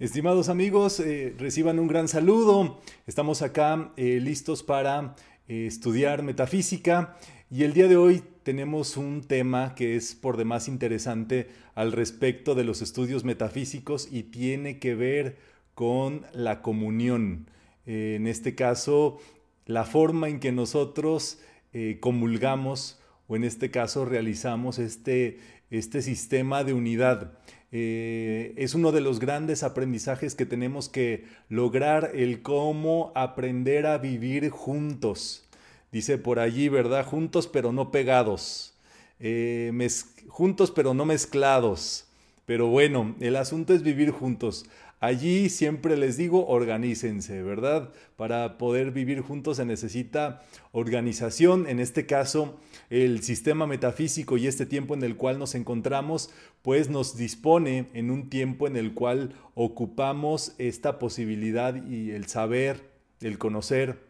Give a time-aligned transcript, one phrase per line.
[0.00, 2.80] Estimados amigos, eh, reciban un gran saludo.
[3.06, 5.14] Estamos acá eh, listos para
[5.46, 7.18] eh, estudiar metafísica
[7.50, 12.54] y el día de hoy tenemos un tema que es por demás interesante al respecto
[12.54, 15.36] de los estudios metafísicos y tiene que ver
[15.74, 17.50] con la comunión.
[17.84, 19.18] en este caso,
[19.66, 21.40] la forma en que nosotros
[22.00, 22.98] comulgamos
[23.28, 25.40] o en este caso realizamos este,
[25.70, 27.38] este sistema de unidad.
[27.72, 33.98] Eh, es uno de los grandes aprendizajes que tenemos que lograr, el cómo aprender a
[33.98, 35.44] vivir juntos.
[35.92, 37.04] Dice por allí, ¿verdad?
[37.04, 38.74] Juntos pero no pegados.
[39.18, 39.72] Eh,
[40.28, 42.06] juntos pero no mezclados.
[42.46, 44.66] Pero bueno, el asunto es vivir juntos.
[44.98, 47.90] Allí siempre les digo, organícense, ¿verdad?
[48.16, 50.42] Para poder vivir juntos se necesita
[50.72, 51.66] organización.
[51.68, 52.58] En este caso,
[52.90, 56.30] el sistema metafísico y este tiempo en el cual nos encontramos,
[56.62, 62.90] pues nos dispone en un tiempo en el cual ocupamos esta posibilidad y el saber,
[63.20, 64.00] el conocer,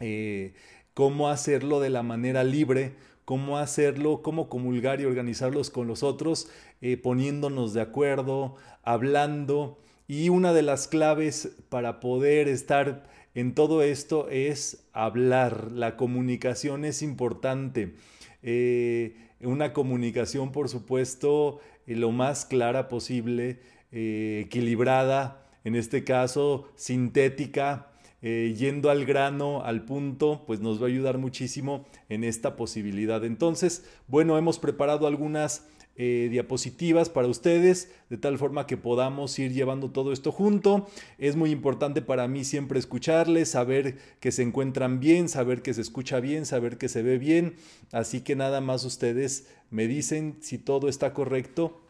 [0.00, 0.54] eh,
[0.92, 6.48] cómo hacerlo de la manera libre, cómo hacerlo, cómo comulgar y organizarlos con los otros,
[6.80, 9.78] eh, poniéndonos de acuerdo, hablando.
[10.06, 13.04] Y una de las claves para poder estar
[13.34, 15.72] en todo esto es hablar.
[15.72, 17.94] La comunicación es importante.
[18.42, 23.60] Eh, una comunicación, por supuesto, eh, lo más clara posible,
[23.92, 27.88] eh, equilibrada, en este caso sintética,
[28.24, 33.22] yendo al grano, al punto, pues nos va a ayudar muchísimo en esta posibilidad.
[33.22, 35.66] Entonces, bueno, hemos preparado algunas
[35.96, 40.88] eh, diapositivas para ustedes, de tal forma que podamos ir llevando todo esto junto.
[41.18, 45.82] Es muy importante para mí siempre escucharles, saber que se encuentran bien, saber que se
[45.82, 47.54] escucha bien, saber que se ve bien.
[47.92, 51.80] Así que nada más ustedes me dicen si todo está correcto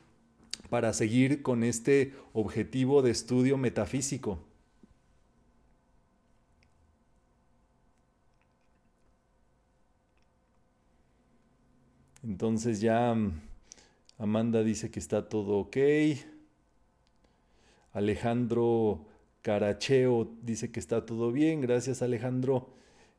[0.69, 4.54] para seguir con este objetivo de estudio metafísico.
[12.25, 13.41] Entonces ya mm,
[14.19, 15.77] Amanda dice que está todo ok.
[17.93, 19.05] Alejandro
[19.43, 21.61] Caracheo dice que está todo bien.
[21.61, 22.71] Gracias Alejandro.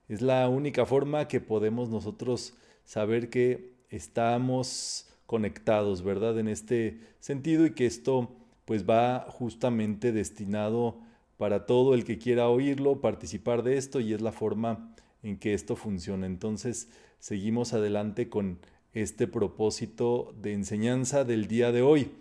[0.10, 6.38] Es la única forma que podemos nosotros saber que estamos conectados, ¿verdad?
[6.40, 8.32] En este sentido y que esto
[8.66, 10.98] pues va justamente destinado
[11.38, 15.54] para todo el que quiera oírlo, participar de esto y es la forma en que
[15.54, 16.26] esto funciona.
[16.26, 16.90] Entonces
[17.20, 18.60] seguimos adelante con
[18.96, 22.12] este propósito de enseñanza del día de hoy.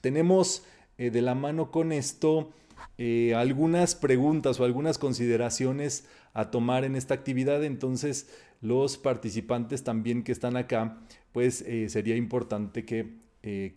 [0.00, 0.64] Tenemos
[0.98, 2.50] eh, de la mano con esto
[2.96, 8.28] eh, algunas preguntas o algunas consideraciones a tomar en esta actividad, entonces
[8.62, 10.98] los participantes también que están acá,
[11.32, 13.24] pues eh, sería importante que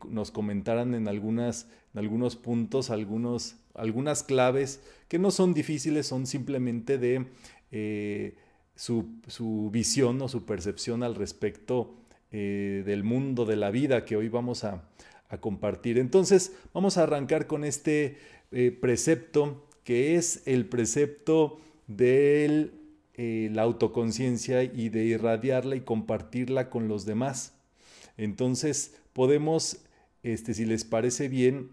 [0.10, 6.98] nos comentaran en, algunas, algunos puntos, algunos, algunas claves que no son difíciles, son simplemente
[6.98, 7.28] de
[8.80, 11.96] su, visión o su percepción al respecto
[12.32, 14.86] eh, del mundo, de la vida que hoy vamos a,
[15.42, 16.00] compartir.
[16.00, 18.18] Entonces, vamos a arrancar con este
[18.52, 22.72] eh, precepto que es el precepto de
[23.14, 27.54] eh, la autoconciencia y de irradiarla y compartirla con los demás.
[28.18, 29.82] Entonces, podemos,
[30.24, 31.70] este, si les parece bien,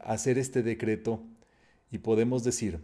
[0.00, 1.22] hacer este decreto
[1.90, 2.80] y podemos decir,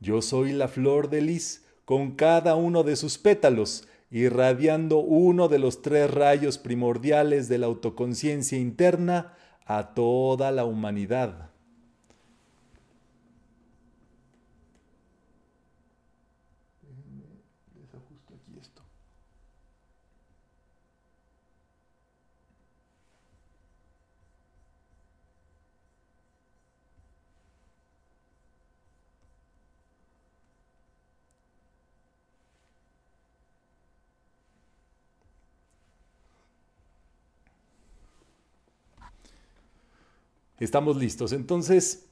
[0.00, 5.58] yo soy la flor de lis con cada uno de sus pétalos, irradiando uno de
[5.58, 11.47] los tres rayos primordiales de la autoconciencia interna a toda la humanidad.
[40.60, 41.32] Estamos listos.
[41.32, 42.06] Entonces,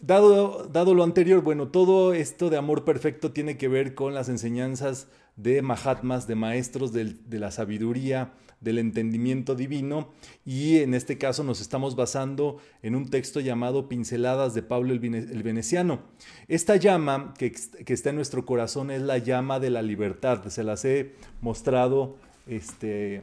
[0.00, 4.28] dado, dado, lo anterior, bueno, todo esto de amor perfecto tiene que ver con las
[4.28, 10.08] enseñanzas de Mahatmas, de maestros de la sabiduría, del entendimiento divino,
[10.44, 15.42] y en este caso nos estamos basando en un texto llamado Pinceladas de Pablo el,
[15.42, 16.00] Veneciano.
[16.48, 20.46] Esta llama que, que, está en nuestro corazón es la llama de la libertad.
[20.48, 21.12] Se las he
[21.42, 22.16] mostrado
[22.46, 23.22] este,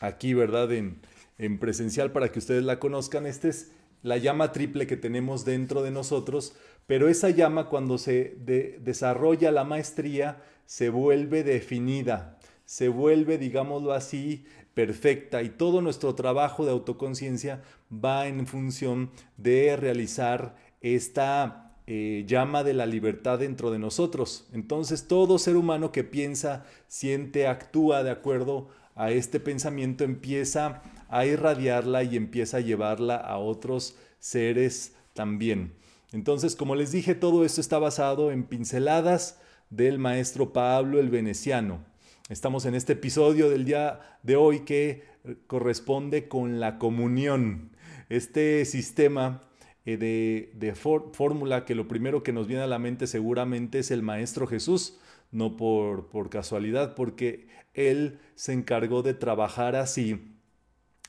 [0.00, 0.70] aquí, ¿verdad?
[0.72, 0.98] En,
[1.38, 3.26] en presencial para que ustedes la conozcan.
[3.26, 3.72] Esta es
[4.02, 6.54] la llama triple que tenemos dentro de nosotros,
[6.86, 8.36] pero esa llama cuando se
[8.80, 14.44] desarrolla la maestría se vuelve definida, se vuelve, digámoslo así,
[14.74, 17.62] perfecta y todo nuestro trabajo de autoconciencia
[17.92, 24.48] va en función de realizar esta eh, llama de la libertad dentro de nosotros.
[24.52, 30.82] Entonces todo ser humano que piensa, siente, actúa de acuerdo a este pensamiento empieza a
[31.24, 35.72] irradiarla y empieza a llevarla a otros seres también.
[36.12, 41.84] Entonces, como les dije, todo esto está basado en pinceladas del maestro Pablo el Veneciano.
[42.28, 45.04] Estamos en este episodio del día de hoy que
[45.46, 47.70] corresponde con la comunión,
[48.08, 49.42] este sistema
[49.84, 53.90] eh, de, de fórmula que lo primero que nos viene a la mente seguramente es
[53.90, 54.98] el Maestro Jesús,
[55.32, 60.35] no por, por casualidad, porque él se encargó de trabajar así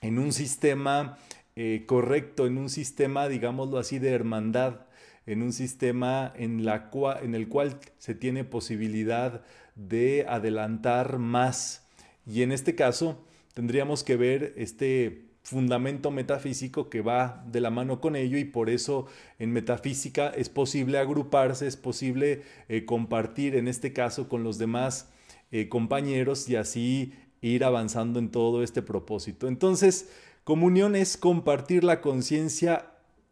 [0.01, 1.17] en un sistema
[1.55, 4.81] eh, correcto, en un sistema, digámoslo así, de hermandad,
[5.25, 6.89] en un sistema en, la
[7.21, 9.43] en el cual se tiene posibilidad
[9.75, 11.87] de adelantar más.
[12.25, 18.01] Y en este caso tendríamos que ver este fundamento metafísico que va de la mano
[18.01, 19.07] con ello y por eso
[19.39, 25.09] en metafísica es posible agruparse, es posible eh, compartir en este caso con los demás
[25.51, 27.13] eh, compañeros y así
[27.47, 29.47] ir avanzando en todo este propósito.
[29.47, 30.09] Entonces,
[30.43, 32.91] comunión es compartir la conciencia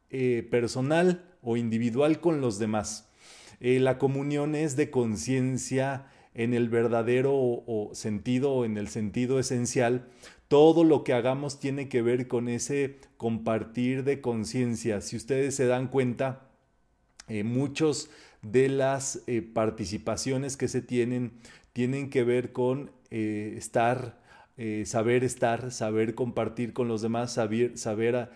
[0.10, 3.10] eh, personal o individual con los demás.
[3.60, 7.64] la comunión es de conciencia en el verdadero
[7.94, 10.08] sentido o en el sentido esencial,
[10.48, 15.02] todo lo que hagamos tiene que ver con ese compartir de conciencia.
[15.02, 16.50] Si ustedes se dan cuenta,
[17.28, 18.10] eh, muchos
[18.42, 21.34] de las eh, participaciones que se tienen
[21.74, 24.24] tienen que ver con eh, estar,
[24.86, 28.30] saber estar, saber compartir con los demás, saber, saber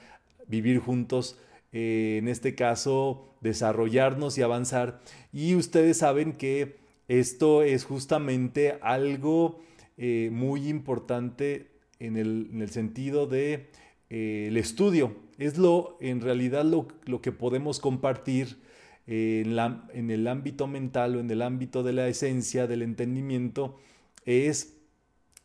[0.47, 1.39] vivir juntos,
[1.71, 4.99] en este caso desarrollarnos y avanzar.
[5.31, 6.75] Y ustedes saben que
[7.07, 9.61] esto es justamente algo
[9.97, 11.69] muy importante
[11.99, 13.67] en el, sentido de
[14.09, 15.15] eh, el estudio.
[15.37, 16.87] Es lo, en realidad lo,
[17.21, 18.57] que podemos compartir
[19.07, 23.77] en, la, en el ámbito mental o en el ámbito de la esencia, del entendimiento,
[24.25, 24.77] es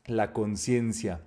[0.07, 1.23] la conciencia.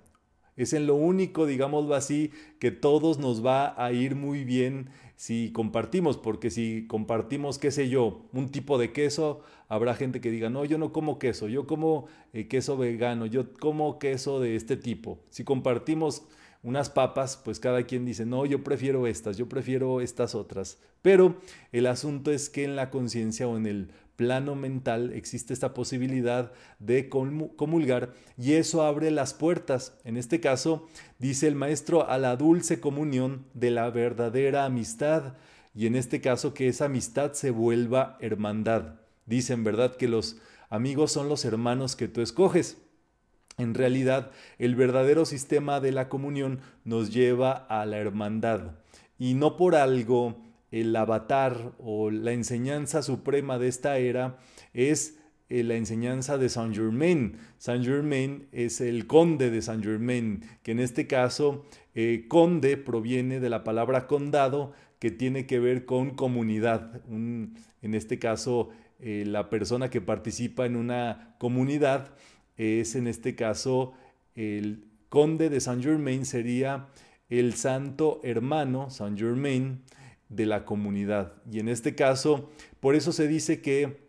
[0.56, 5.52] Es en lo único, digámoslo así, que todos nos va a ir muy bien si
[5.52, 10.50] compartimos, porque si compartimos, qué sé yo, un tipo de queso, habrá gente que diga,
[10.50, 14.76] no, yo no como queso, yo como eh, queso vegano, yo como queso de este
[14.76, 15.20] tipo.
[15.30, 16.24] Si compartimos
[16.62, 20.80] unas papas, pues cada quien dice, no, yo prefiero estas, yo prefiero estas otras.
[21.02, 21.36] Pero
[21.72, 26.50] el asunto es que en la conciencia o en el plano mental existe esta posibilidad
[26.80, 29.96] de comulgar y eso abre las puertas.
[30.02, 30.88] En este caso,
[31.20, 35.34] dice el maestro, a la dulce comunión de la verdadera amistad
[35.72, 38.96] y en este caso que esa amistad se vuelva hermandad.
[39.24, 39.94] Dicen, ¿verdad?
[39.94, 40.38] Que los
[40.68, 42.76] amigos son los hermanos que tú escoges.
[43.56, 48.72] En realidad, el verdadero sistema de la comunión nos lleva a la hermandad
[49.16, 54.38] y no por algo el avatar o la enseñanza suprema de esta era
[54.74, 55.18] es
[55.48, 57.38] eh, la enseñanza de Saint Germain.
[57.56, 63.40] Saint Germain es el conde de Saint Germain, que en este caso eh, conde proviene
[63.40, 67.02] de la palabra condado, que tiene que ver con comunidad.
[67.08, 67.54] en
[67.94, 68.70] este caso,
[69.00, 72.14] eh, la persona que participa en una comunidad
[72.56, 73.92] es en este caso
[74.34, 76.88] el conde de Saint Germain, sería
[77.30, 79.82] el santo hermano Saint Germain
[80.28, 81.34] de la comunidad.
[81.50, 84.08] Y en este caso, por eso se dice que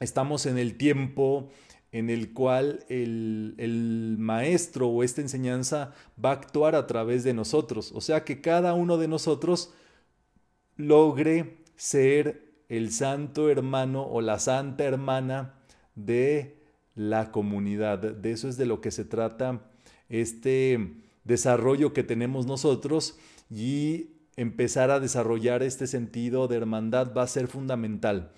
[0.00, 1.50] estamos en el tiempo
[1.92, 5.92] en el cual el, maestro o esta enseñanza
[6.22, 7.92] va a actuar a través de nosotros.
[7.94, 9.72] O sea que cada uno de nosotros
[10.76, 15.54] logre ser el santo hermano o la santa hermana
[15.96, 16.62] de
[16.94, 17.98] la comunidad.
[17.98, 19.66] De eso es de lo que se trata
[20.08, 23.18] este desarrollo que tenemos nosotros
[23.50, 24.09] y
[24.40, 28.32] empezar a desarrollar este sentido de hermandad va a ser fundamental.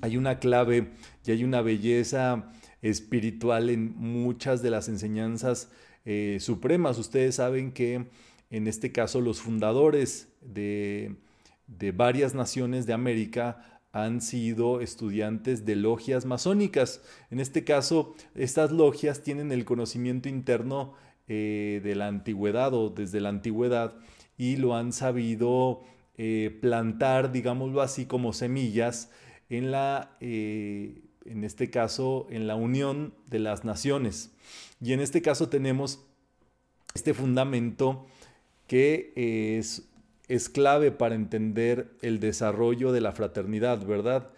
[0.00, 0.92] Hay una clave
[1.26, 2.50] y hay una belleza
[2.80, 5.70] espiritual en muchas de las enseñanzas
[6.06, 6.98] eh, supremas.
[6.98, 8.06] Ustedes saben que
[8.48, 11.16] en este caso los fundadores de,
[11.66, 17.02] de varias naciones de América han sido estudiantes de logias masónicas.
[17.30, 20.94] En este caso, estas logias tienen el conocimiento interno
[21.28, 23.94] eh, de la antigüedad o desde la antigüedad
[24.36, 25.82] y lo han sabido
[26.16, 29.10] eh, plantar, digámoslo así, como semillas
[29.48, 34.30] en la, eh, en este caso, en la unión de las naciones.
[34.80, 36.04] Y en este caso tenemos
[36.94, 38.06] este fundamento
[38.66, 39.12] que
[39.58, 39.88] es,
[40.28, 44.30] es clave para entender el desarrollo de la fraternidad, ¿verdad?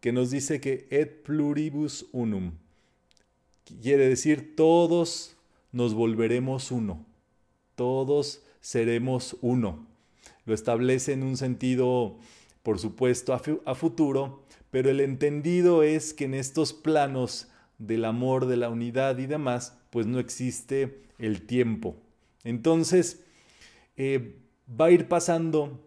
[0.00, 2.52] Que nos dice que et pluribus unum.
[3.80, 5.36] Quiere decir todos
[5.72, 7.04] nos volveremos uno.
[7.74, 9.86] Todos seremos uno.
[10.46, 12.16] Lo establece en un sentido,
[12.62, 18.56] por supuesto, a, futuro, pero el entendido es que en estos planos del amor, de
[18.56, 21.96] la unidad y demás, pues no existe el tiempo.
[22.44, 23.22] Entonces,
[23.96, 24.36] eh,
[24.68, 25.80] va a ir pasando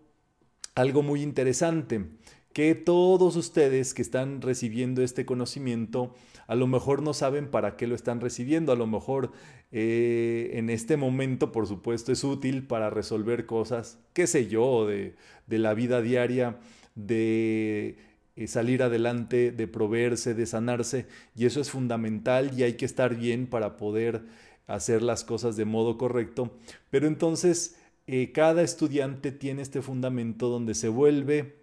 [0.76, 2.06] algo muy interesante,
[2.54, 6.14] que todos ustedes que están recibiendo este conocimiento,
[6.48, 9.32] a lo mejor no saben para qué lo están recibiendo, a lo mejor
[9.72, 15.16] eh, en este momento, por supuesto, es útil para resolver cosas, qué sé yo, de,
[15.48, 16.58] la vida diaria,
[16.96, 17.98] de
[18.36, 23.16] eh, salir adelante, de proveerse, de sanarse, y eso es fundamental y hay que estar
[23.16, 24.24] bien para poder
[24.68, 26.58] hacer las cosas de modo correcto.
[26.90, 27.76] Pero entonces,
[28.08, 31.56] eh, cada estudiante tiene este fundamento donde se vuelve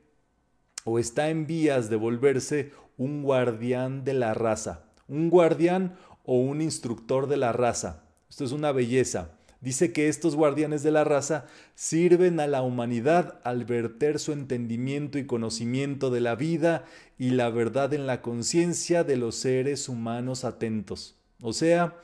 [0.84, 6.60] o está en vías de volverse un guardián de la raza, un guardián o un
[6.60, 8.04] instructor de la raza.
[8.28, 9.32] Esto es una belleza.
[9.60, 11.46] Dice que estos guardianes de la raza
[11.76, 16.84] sirven a la humanidad al verter su entendimiento y conocimiento de la vida
[17.16, 21.16] y la verdad en la conciencia de los seres humanos atentos.
[21.40, 21.96] O sea,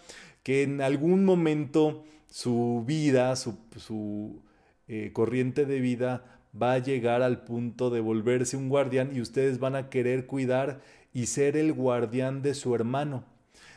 [0.45, 4.43] que en algún momento su vida, su,
[4.87, 9.59] eh, corriente de vida va a llegar al punto de volverse un guardián y ustedes
[9.59, 10.81] van a querer cuidar
[11.13, 13.25] y ser el guardián de su hermano.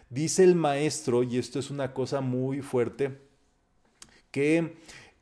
[0.10, 3.18] Dice el maestro, y esto es una cosa muy fuerte,
[4.30, 4.75] que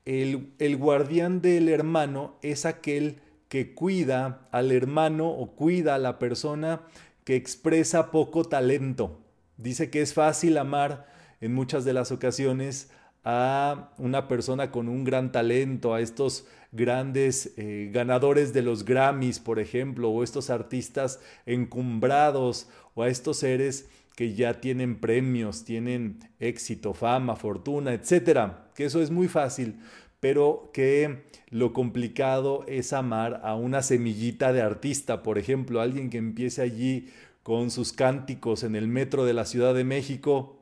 [0.05, 6.19] el, el guardián del hermano es aquel que cuida al hermano o cuida a la
[6.19, 6.81] persona
[7.23, 9.19] que expresa poco talento.
[9.57, 11.07] Dice que es fácil amar
[11.41, 12.89] en muchas de las ocasiones
[13.23, 19.39] a una persona con un gran talento, a estos grandes eh, ganadores de los Grammys,
[19.39, 26.19] por ejemplo, o estos artistas encumbrados, o a estos seres que ya tienen premios, tienen
[26.39, 29.79] éxito, fama, fortuna, etcétera, que eso es muy fácil,
[30.19, 36.17] pero que lo complicado es amar a una semillita de artista, por ejemplo, alguien que
[36.17, 37.07] empiece allí
[37.43, 40.59] con sus cánticos en el metro de la Ciudad de México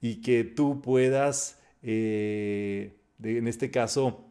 [0.00, 4.27] y que tú puedas, eh, en este caso,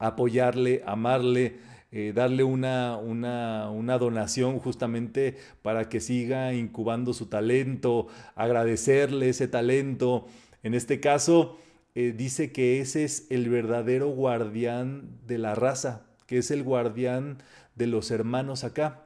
[0.00, 1.58] apoyarle, amarle,
[1.92, 10.26] eh, darle una, una, donación justamente para que siga incubando su talento, agradecerle ese talento.
[10.62, 11.58] En este caso,
[11.94, 17.38] eh, dice que ese es el verdadero guardián de la raza, que es el guardián
[17.74, 19.04] de los hermanos acá.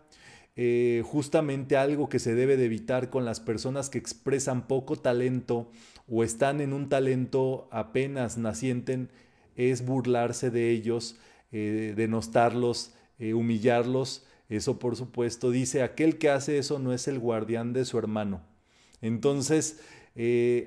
[0.56, 5.68] Eh, justamente algo que se debe de evitar con las personas que expresan poco talento
[6.08, 9.10] o están en un talento apenas nacienten
[9.56, 11.16] es burlarse de ellos,
[11.52, 14.26] eh, denostarlos, eh, humillarlos.
[14.48, 18.42] Eso por supuesto dice, aquel que hace eso no es el guardián de su hermano.
[19.00, 19.80] Entonces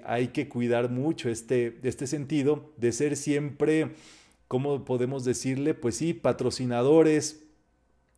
[0.03, 3.91] hay que cuidar mucho este, este sentido de ser siempre,
[4.49, 5.73] ¿cómo podemos decirle?
[5.73, 7.45] Pues sí, patrocinadores,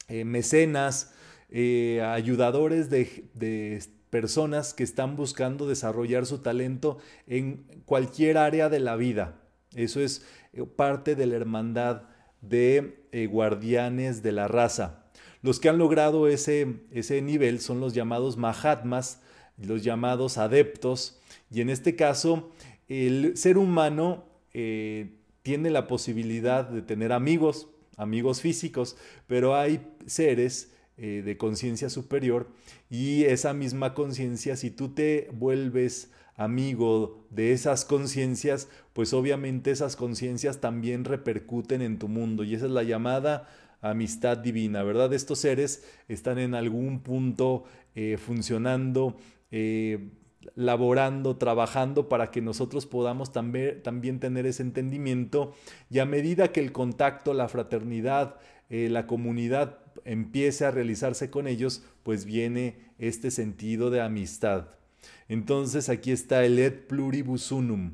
[0.08, 1.14] mecenas,
[1.52, 6.98] eh, ayudadores de, personas que están buscando desarrollar su talento
[7.28, 9.40] en cualquier área de la vida.
[9.76, 12.04] Eso es eh, parte de la hermandad
[12.42, 15.06] de eh, guardianes de la raza.
[15.42, 19.22] Los que han logrado ese, ese nivel son los llamados Mahatmas,
[19.58, 21.20] los llamados adeptos,
[21.52, 22.52] y en este caso
[22.88, 28.98] el ser humano tiene la posibilidad de tener amigos, amigos físicos,
[29.28, 30.72] pero hay seres
[31.02, 32.50] eh, de conciencia superior
[32.90, 39.98] y esa misma conciencia, si tú te vuelves amigo de esas conciencias, pues obviamente esas
[39.98, 43.50] conciencias también repercuten en tu mundo y esa es la llamada
[43.82, 45.14] amistad divina, ¿verdad?
[45.14, 49.18] Estos seres están en algún punto eh, funcionando,
[49.52, 50.12] eh,
[50.56, 55.54] laborando, trabajando para que nosotros podamos también, también, tener ese entendimiento
[55.90, 58.38] y a medida que el contacto, la fraternidad,
[58.70, 64.79] la comunidad empiece a realizarse con ellos, pues viene este sentido de amistad.
[65.28, 67.94] Entonces aquí está el et pluribus unum.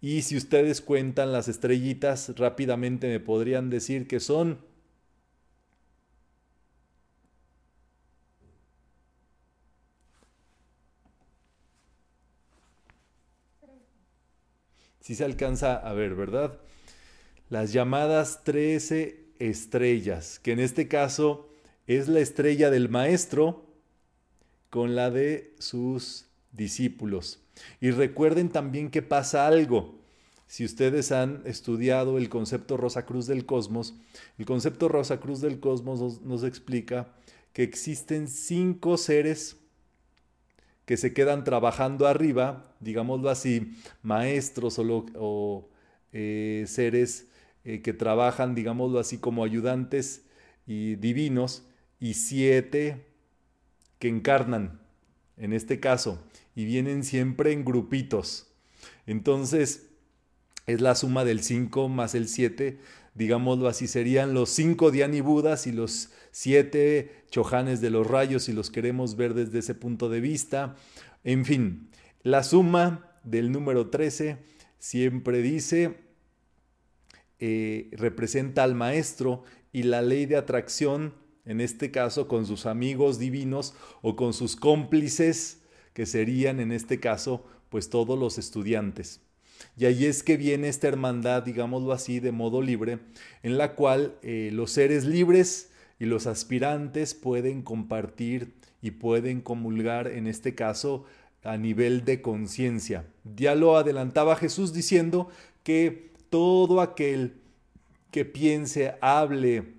[0.00, 4.58] Y si ustedes cuentan las estrellitas, rápidamente me podrían decir que son
[15.00, 16.60] si se alcanza a ver, ¿verdad?
[17.48, 21.50] Las llamadas 13 estrellas, que en este caso
[21.86, 23.66] es la estrella del maestro
[24.70, 27.40] con la de sus discípulos.
[27.80, 30.00] Y recuerden también que pasa algo.
[30.46, 33.94] Si ustedes han estudiado el concepto Rosa Cruz del Cosmos,
[34.36, 37.08] el concepto Rosa Cruz del Cosmos nos, explica
[37.52, 39.58] que existen cinco seres
[40.86, 45.68] que se quedan trabajando arriba, digámoslo así, maestros o,
[46.12, 47.28] eh, seres
[47.64, 50.26] eh, que trabajan, digámoslo así, como ayudantes
[50.66, 51.62] y divinos,
[52.00, 53.06] y siete
[54.00, 54.80] que encarnan,
[55.36, 56.20] en este caso,
[56.54, 58.52] y vienen siempre en grupitos.
[59.06, 59.90] Entonces,
[60.66, 62.78] es la suma del 5 más el 7,
[63.14, 64.92] digámoslo así, serían los 5
[65.22, 70.08] Budas y los 7 Chojanes de los rayos, si los queremos ver desde ese punto
[70.08, 70.76] de vista.
[71.24, 71.90] En fin,
[72.22, 74.38] la suma del número 13
[74.78, 75.98] siempre dice,
[77.38, 81.14] eh, representa al maestro y la ley de atracción,
[81.44, 85.59] en este caso con sus amigos divinos o con sus cómplices,
[86.00, 89.20] que serían en este caso pues todos los estudiantes.
[89.76, 93.00] Y ahí es que viene esta hermandad, digámoslo así, de modo libre,
[93.42, 100.06] en la cual eh, los seres libres y los aspirantes pueden compartir y pueden comulgar,
[100.06, 101.04] en este caso,
[101.44, 103.04] a nivel de conciencia.
[103.36, 105.28] Ya lo adelantaba Jesús diciendo
[105.64, 107.34] que todo aquel
[108.10, 109.74] que piense, hable,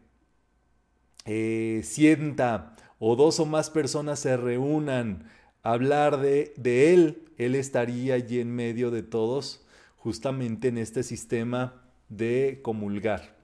[1.26, 5.26] eh, sienta o dos o más personas se reúnan
[5.64, 9.66] hablar de, de Él, Él estaría allí en medio de todos
[9.98, 13.36] justamente en este sistema de comulgar.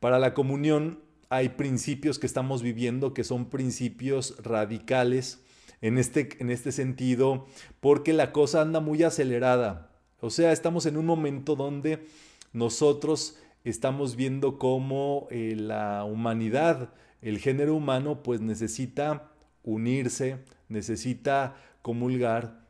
[0.00, 5.40] Para la comunión hay principios que estamos viviendo que son principios radicales
[5.80, 7.46] en este, en este sentido,
[7.80, 9.90] porque la cosa anda muy acelerada.
[10.20, 12.06] O sea, estamos en un momento donde
[12.52, 19.30] nosotros estamos viendo cómo eh, la humanidad, el género humano, pues necesita
[19.62, 20.38] unirse,
[20.70, 22.66] necesita comulgar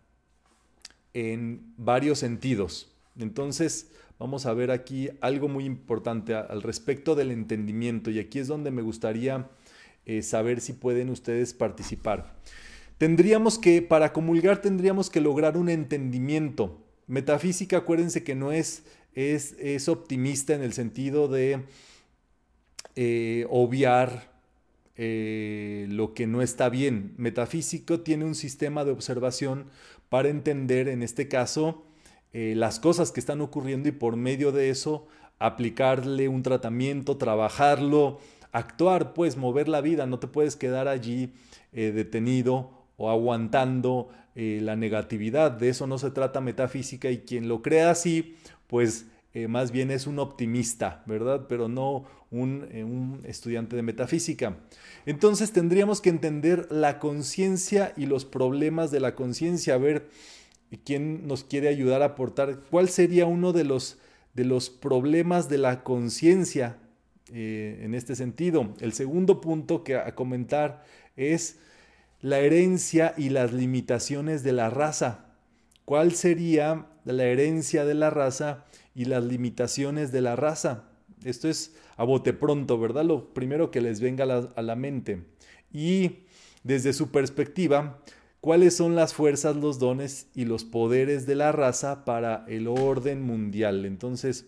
[1.14, 2.92] en varios sentidos.
[3.18, 8.48] Entonces, vamos a ver aquí algo muy importante al respecto del entendimiento y aquí es
[8.48, 9.48] donde me gustaría
[10.06, 12.34] eh, saber si pueden ustedes participar.
[12.98, 16.84] Tendríamos que, para comulgar, tendríamos que lograr un entendimiento.
[17.06, 18.82] Metafísica, acuérdense que no es,
[19.14, 21.64] es, es optimista en el sentido de
[22.96, 24.29] eh, obviar
[25.02, 27.14] eh, lo que no está bien.
[27.16, 29.64] Metafísico tiene un sistema de observación
[30.10, 31.86] para entender, en este caso,
[32.34, 35.06] eh, las cosas que están ocurriendo y por medio de eso
[35.38, 38.18] aplicarle un tratamiento, trabajarlo,
[38.52, 41.32] actuar, pues mover la vida, no te puedes quedar allí
[41.72, 47.60] eh, detenido o aguantando la negatividad, de eso no se trata metafísica y quien lo
[47.60, 48.36] crea así,
[48.68, 49.09] pues
[49.48, 51.46] más bien es un optimista, ¿verdad?
[51.48, 54.56] Pero no un, un estudiante de metafísica.
[55.06, 60.08] Entonces tendríamos que entender la conciencia y los problemas de la conciencia, a ver,
[60.70, 62.60] ¿Y quién nos quiere ayudar a aportar?
[62.70, 63.98] ¿Cuál sería uno de los,
[64.34, 66.78] de los problemas de la conciencia
[67.32, 68.74] eh, en este sentido?
[68.80, 70.84] El segundo punto que a comentar
[71.16, 71.58] es
[72.20, 75.26] la herencia y las limitaciones de la raza.
[75.84, 78.64] ¿Cuál sería la herencia de la raza
[78.94, 80.84] y las limitaciones de la raza?
[81.24, 83.04] Esto es a bote pronto, ¿verdad?
[83.04, 85.24] Lo primero que les venga a la, mente.
[85.72, 86.20] Y
[86.64, 88.02] desde su perspectiva,
[88.40, 93.22] cuáles son las fuerzas, los dones y los poderes de la raza para el orden
[93.22, 93.84] mundial.
[93.84, 94.46] Entonces,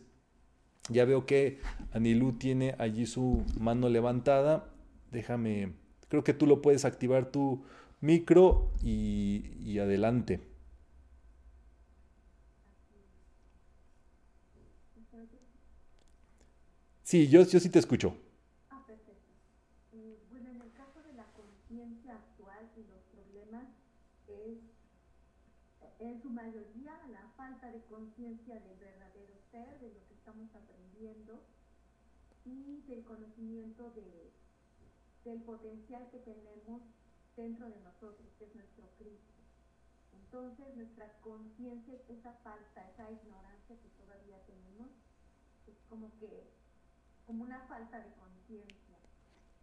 [0.88, 1.58] ya veo que
[1.92, 4.68] Anilú tiene allí su mano levantada.
[5.10, 5.72] Déjame,
[6.08, 7.64] creo que tú lo puedes activar tu
[8.00, 10.40] micro y, adelante.
[17.12, 18.16] Sí, yo, yo sí te escucho.
[25.98, 31.42] en su mayoría la falta de conciencia del verdadero ser, de lo que estamos aprendiendo
[32.46, 34.32] y del conocimiento de,
[35.26, 36.80] del potencial que tenemos
[37.36, 39.34] dentro de nosotros, que es nuestro Cristo.
[40.14, 44.88] Entonces nuestra conciencia, esa falta, esa ignorancia que todavía tenemos,
[45.66, 46.61] es como que,
[47.26, 48.96] como una falta de conciencia,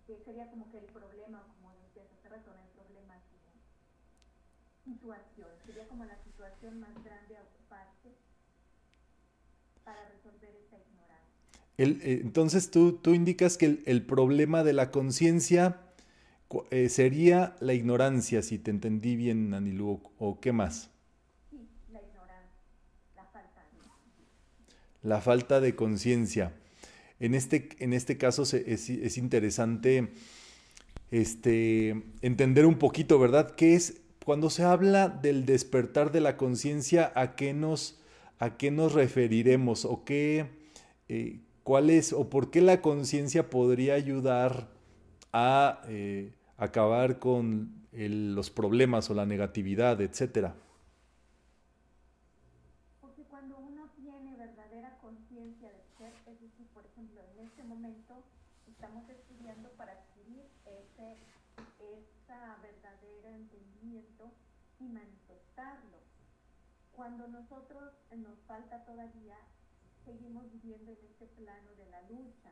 [0.08, 3.16] que sería como que el problema, como decía hace rato, el problema
[4.90, 8.10] situación, sería como la situación más grande a ocuparse
[9.84, 11.62] para resolver esta ignorancia.
[11.78, 15.82] El, eh, entonces tú, tú indicas que el, el problema de la conciencia
[16.72, 20.90] eh, sería la ignorancia, si te entendí bien, Anilu, o qué más.
[21.50, 22.64] Sí, la ignorancia,
[23.16, 26.54] la falta de La falta de conciencia.
[27.20, 30.10] En este, en este caso es, es, interesante
[31.12, 33.56] este, entender un poquito, ¿verdad?
[33.56, 38.00] ¿Qué es cuando se habla del despertar de la conciencia, ¿a qué nos,
[38.38, 40.46] a qué nos referiremos o qué,
[41.08, 44.70] eh, cuál es o por qué la conciencia podría ayudar
[45.34, 50.54] a, eh, acabar con los problemas o la negatividad, etcétera.
[53.02, 58.24] Porque cuando uno tiene verdadera conciencia de ser, es decir, por ejemplo, en este momento
[58.68, 61.18] estamos estudiando para adquirir ese,
[62.62, 64.32] verdadero entendimiento
[64.80, 65.98] y manifestarlo.
[67.00, 69.38] Cuando nosotros nos falta todavía,
[70.04, 72.52] seguimos viviendo en este plano de la lucha,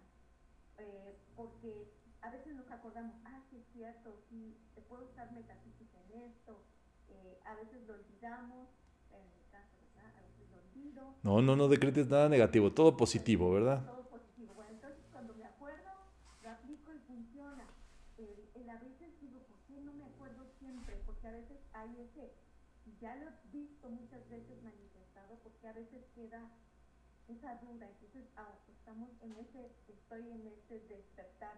[0.77, 5.99] eh, porque a veces nos acordamos, ah, sí es cierto, sí, se puede usar metafísica
[6.05, 6.63] en esto,
[7.09, 8.69] eh, a veces lo olvidamos,
[9.11, 10.15] en mi caso, ¿verdad?
[10.15, 11.15] A veces lo olvido.
[11.23, 13.85] No, no, no decretes nada negativo, todo positivo, ¿verdad?
[13.85, 14.53] Todo positivo.
[14.55, 15.91] Bueno, entonces cuando me acuerdo,
[16.41, 17.65] lo aplico y funciona.
[18.17, 20.95] Eh, a veces digo, ¿por qué no me acuerdo siempre?
[21.05, 22.31] Porque a veces hay ese,
[23.01, 23.27] ya lo
[23.67, 26.49] visto muchas veces manifestado, porque a veces queda
[27.27, 31.57] esa duda, entonces ah, estamos en ese, estoy en ese despertar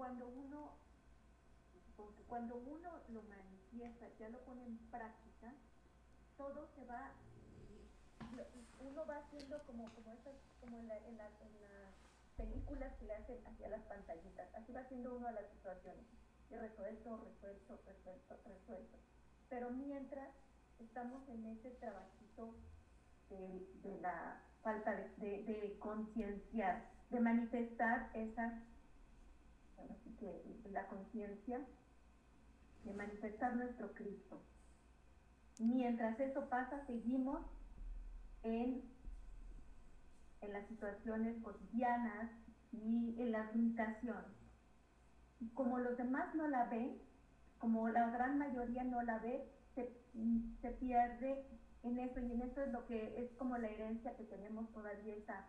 [0.00, 0.72] cuando uno,
[2.26, 5.52] cuando uno lo manifiesta, ya lo pone en práctica,
[6.38, 7.12] todo se va,
[8.80, 11.30] uno va haciendo como, como, esas, como en, en, las
[12.38, 16.06] películas que le hacen hacia las pantallitas, así va haciendo uno a las situaciones,
[16.50, 18.98] y resuelto, resuelto, resuelto, resuelto.
[19.50, 20.30] Pero mientras
[20.80, 22.54] estamos en ese trabajito
[23.30, 28.52] de, la falta de, de, de concienciar, de manifestar esas
[30.72, 31.60] la conciencia
[32.84, 34.40] de manifestar nuestro Cristo.
[35.58, 37.44] Mientras eso pasa, seguimos
[38.42, 38.82] en,
[40.40, 42.30] en las situaciones cotidianas
[42.72, 44.24] y en la limitación.
[45.54, 46.98] Como los demás no la ven,
[47.58, 49.46] como la gran mayoría no la ve,
[49.84, 51.44] se, se pierde
[51.82, 55.14] en eso y en eso es lo que es como la herencia que tenemos todavía
[55.14, 55.46] esa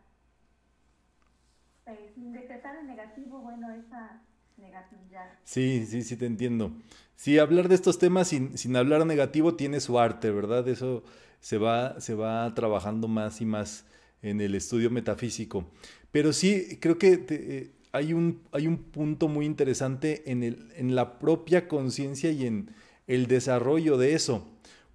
[1.87, 4.21] eh, sin decretar el negativo, bueno, esa
[4.57, 5.31] negatividad.
[5.43, 6.71] Sí, sí, sí, te entiendo.
[7.15, 10.67] Sí, hablar de estos temas sin, sin hablar negativo tiene su arte, ¿verdad?
[10.67, 11.03] Eso
[11.39, 13.85] se va, se va trabajando más y más
[14.21, 15.65] en el estudio metafísico.
[16.11, 20.95] Pero sí, creo que eh, hay, un, hay un punto muy interesante en, el, en
[20.95, 22.69] la propia conciencia y en
[23.13, 24.47] el desarrollo de eso,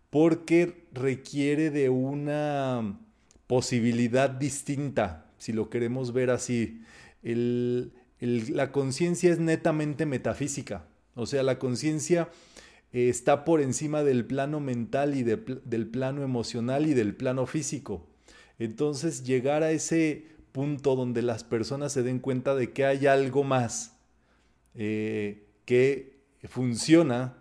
[0.09, 2.99] porque requiere de una
[3.47, 6.83] posibilidad distinta si lo queremos ver así.
[7.23, 12.31] la conciencia es netamente metafísica, o sea, la conciencia
[12.93, 18.07] eh, está por encima del plano mental y del plano emocional y del plano físico.
[18.59, 23.45] Entonces, llegar a ese punto donde las personas se den cuenta de que hay algo
[23.45, 23.99] más
[24.75, 26.17] eh, que
[26.49, 27.37] funciona,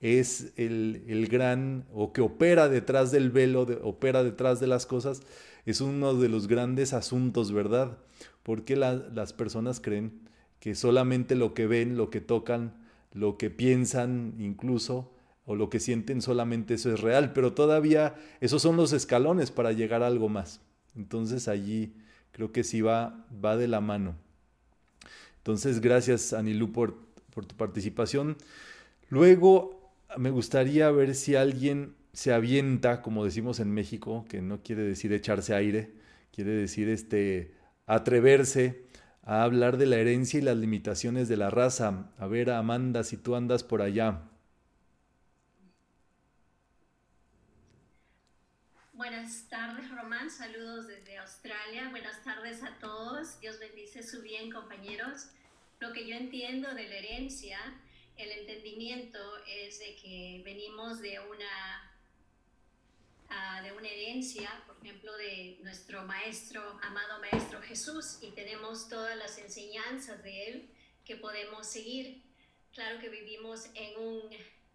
[0.00, 5.22] es el, gran, o que opera detrás del velo, opera detrás de las cosas,
[5.66, 7.98] es uno de los grandes asuntos, ¿verdad?
[8.42, 10.20] Porque las personas creen
[10.60, 12.74] que solamente lo que ven, lo que tocan,
[13.12, 15.12] lo que piensan incluso,
[15.44, 19.72] o lo que sienten, solamente eso es real, pero todavía esos son los escalones para
[19.72, 20.60] llegar a algo más.
[20.94, 21.94] Entonces allí
[22.32, 24.14] creo que sí va, va de la mano.
[25.38, 26.98] Entonces, gracias Anilú por,
[27.32, 28.36] por tu participación.
[29.08, 29.77] Luego,
[30.16, 35.12] me gustaría ver si alguien se avienta, como decimos en México, que no quiere decir
[35.12, 35.92] echarse aire,
[36.32, 37.54] quiere decir este,
[37.86, 38.86] atreverse
[39.22, 42.10] a hablar de la herencia y las limitaciones de la raza.
[42.18, 44.22] A ver, Amanda, si tú andas por allá.
[48.94, 50.30] Buenas tardes, Román.
[50.30, 51.88] Saludos desde Australia.
[51.90, 53.38] Buenas tardes a todos.
[53.40, 55.28] Dios bendice su bien, compañeros.
[55.78, 57.58] Lo que yo entiendo de la herencia,
[58.18, 61.84] el entendimiento es de que venimos de una
[63.62, 69.36] de una herencia, por ejemplo, de nuestro maestro, amado maestro Jesús, y tenemos todas las
[69.38, 70.70] enseñanzas de él
[71.04, 72.22] que podemos seguir.
[72.72, 74.30] Claro que vivimos en un,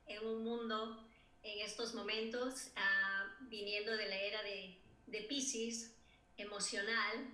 [0.07, 1.07] en un mundo
[1.41, 4.77] en estos momentos, ah, viniendo de la era de,
[5.07, 5.95] de Pisces,
[6.37, 7.27] emocional,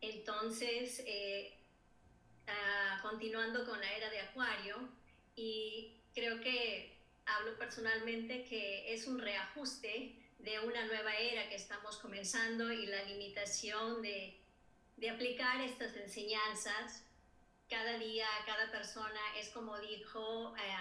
[0.00, 1.56] entonces, eh,
[2.46, 4.76] ah, continuando con la era de Acuario,
[5.36, 11.96] y creo que hablo personalmente que es un reajuste de una nueva era que estamos
[11.98, 14.38] comenzando y la limitación de,
[14.96, 17.02] de aplicar estas enseñanzas
[17.68, 20.74] cada día, cada persona, es como dijo eh,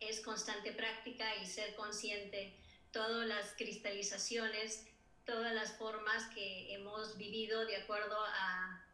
[0.00, 2.54] es constante práctica y ser consciente.
[2.90, 4.86] Todas las cristalizaciones,
[5.24, 8.84] todas las formas que hemos vivido de acuerdo a,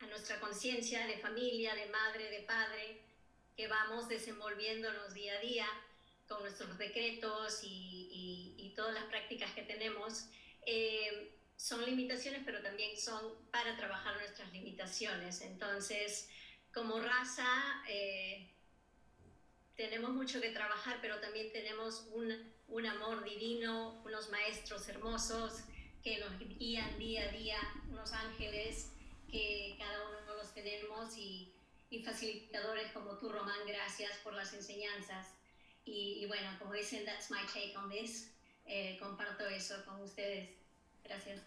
[0.00, 3.00] a nuestra conciencia de familia, de madre, de padre,
[3.56, 5.66] que vamos desenvolviéndonos día a día
[6.26, 10.26] con nuestros decretos y, y, todas las prácticas que tenemos,
[10.66, 15.42] eh, son limitaciones, pero también son para trabajar nuestras limitaciones.
[15.42, 16.28] Entonces,
[16.72, 17.46] como raza
[17.88, 18.50] eh,
[19.76, 25.62] tenemos mucho que trabajar, pero también tenemos un, un amor divino, unos maestros hermosos
[26.02, 28.90] que nos guían día a día, unos ángeles
[29.30, 31.53] que cada uno los tenemos y,
[31.94, 35.26] y facilitadores como tú, Román, gracias por las enseñanzas.
[35.84, 38.30] Y, y, bueno, como dicen, that's my take on this.
[38.66, 40.48] Eh, comparto eso con ustedes.
[41.04, 41.40] Gracias.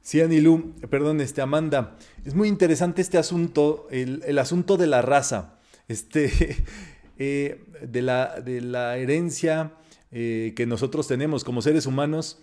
[0.00, 5.02] Sí, Anilú, perdón, este, Amanda, es muy interesante este asunto, el, el asunto de la
[5.02, 6.64] raza, este,
[7.18, 9.72] eh, de, la, de, la, herencia
[10.12, 12.38] eh, que nosotros tenemos como seres humanos.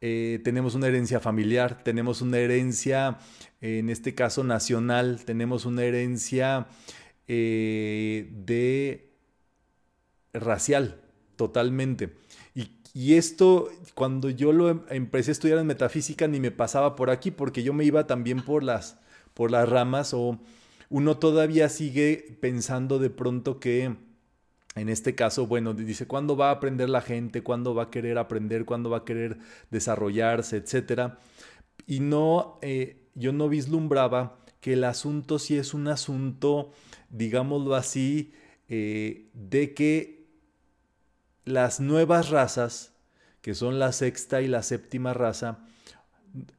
[0.00, 3.18] Eh, tenemos una herencia familiar, tenemos una herencia,
[3.60, 6.66] en este caso nacional, tenemos una herencia
[7.28, 9.10] eh, de
[10.32, 11.00] racial,
[11.36, 12.12] totalmente.
[12.96, 17.10] Y esto, cuando yo lo em, empecé a estudiar en metafísica, ni me pasaba por
[17.10, 18.98] aquí, porque yo me iba también por las,
[19.34, 20.40] por las ramas, o
[20.88, 23.96] uno todavía sigue pensando de pronto que,
[24.76, 27.42] en este caso, bueno, dice, ¿cuándo va a aprender la gente?
[27.42, 28.66] ¿Cuándo va a querer aprender?
[28.66, 29.38] ¿Cuándo va a querer
[29.70, 30.58] desarrollarse?
[30.58, 31.18] Etcétera.
[31.86, 36.72] Y no, eh, yo no vislumbraba que el asunto sí es un asunto,
[37.08, 38.34] digámoslo así,
[38.68, 40.26] eh, de que
[41.46, 42.92] las nuevas razas,
[43.40, 45.60] que son la sexta y la séptima raza,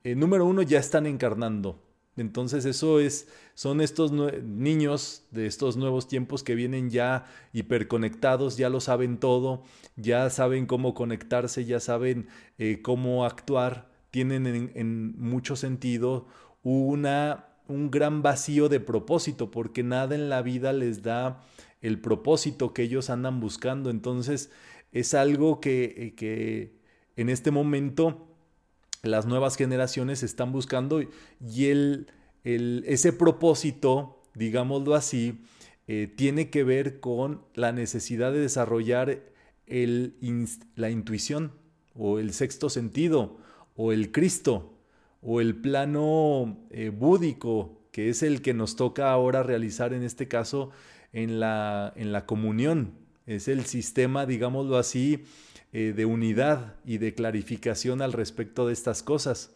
[0.04, 1.87] eh, número uno ya están encarnando.
[2.18, 8.70] Entonces eso es, son estos niños de estos nuevos tiempos que vienen ya hiperconectados, ya
[8.70, 9.64] lo saben todo,
[9.96, 12.28] ya saben cómo conectarse, ya saben
[12.58, 16.28] eh, cómo actuar, tienen en, mucho sentido
[16.64, 21.44] una, un gran vacío de propósito, porque nada en la vida les da
[21.82, 23.90] el propósito que ellos andan buscando.
[23.90, 24.50] Entonces,
[24.92, 26.80] es algo que, que
[27.16, 28.28] en este momento
[29.08, 32.08] las nuevas generaciones están buscando y el,
[32.44, 35.42] el, ese propósito, digámoslo así,
[35.88, 39.22] eh, tiene que ver con la necesidad de desarrollar
[39.66, 40.16] el,
[40.76, 41.54] la intuición
[41.94, 43.38] o el sexto sentido
[43.76, 44.74] o el Cristo
[45.22, 50.28] o el plano eh, búdico, que es el que nos toca ahora realizar en este
[50.28, 50.72] caso
[51.14, 52.94] en la, en la comunión.
[53.26, 55.26] Es el sistema, digámoslo así,
[55.74, 59.52] eh, de unidad y de clarificación al respecto de estas cosas.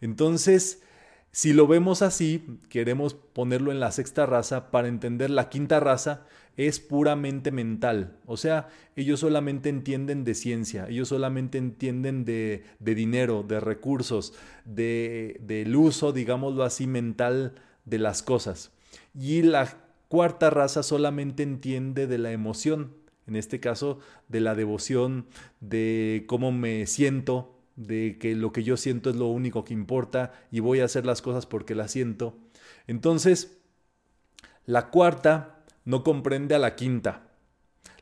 [0.00, 0.82] Entonces,
[1.30, 6.26] si lo vemos así, queremos ponerlo en la sexta raza para entender la quinta raza,
[6.56, 8.18] es puramente mental.
[8.26, 14.34] O sea, ellos solamente entienden de ciencia, ellos solamente entienden de, de dinero, de recursos,
[14.64, 18.70] de, del uso, digámoslo así, mental de las cosas.
[19.18, 22.94] Y la cuarta raza solamente entiende de la emoción,
[23.26, 25.26] en este caso de la devoción,
[25.60, 30.32] de cómo me siento, de que lo que yo siento es lo único que importa
[30.50, 32.36] y voy a hacer las cosas porque las siento.
[32.86, 33.58] Entonces,
[34.66, 37.28] la cuarta no comprende a la quinta.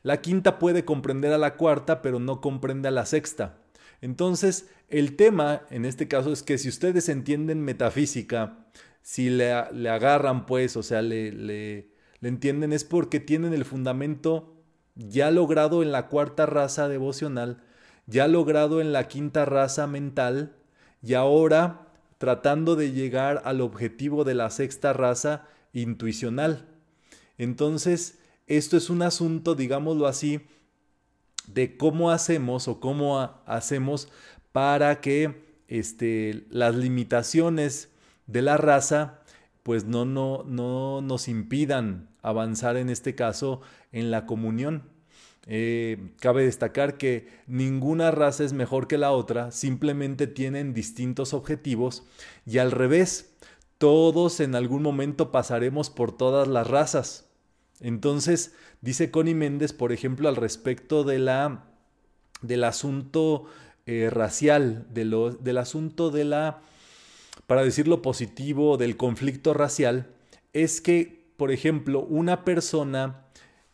[0.03, 3.59] La quinta puede comprender a la cuarta, pero no comprende a la sexta.
[4.01, 8.65] Entonces, el tema en este caso es que si ustedes entienden metafísica,
[9.03, 11.87] si le, agarran pues, o sea, le, le
[12.21, 14.60] entienden, es porque tienen el fundamento
[15.09, 17.63] ya logrado en la cuarta raza devocional,
[18.07, 20.55] ya logrado en la quinta raza mental
[21.01, 21.87] y ahora
[22.17, 26.67] tratando de llegar al objetivo de la sexta raza intuicional.
[27.37, 30.41] Entonces, esto es un asunto, digámoslo así,
[31.47, 34.09] de cómo hacemos o cómo hacemos
[34.51, 37.89] para que este, las limitaciones
[38.27, 39.21] de la raza
[39.63, 44.83] pues no, no, no nos impidan avanzar en este caso en la comunión.
[45.47, 52.03] Eh, cabe destacar que ninguna raza es mejor que la otra, simplemente tienen distintos objetivos
[52.45, 53.33] y al revés,
[53.79, 57.31] todos en algún momento pasaremos por todas las razas.
[57.79, 61.65] Entonces, dice Connie Méndez, por ejemplo, al respecto de la,
[62.43, 63.45] del asunto
[63.87, 66.61] eh, racial, de lo, del asunto de la,
[67.47, 70.13] para decirlo positivo, del conflicto racial,
[70.53, 73.25] es que, por ejemplo, una persona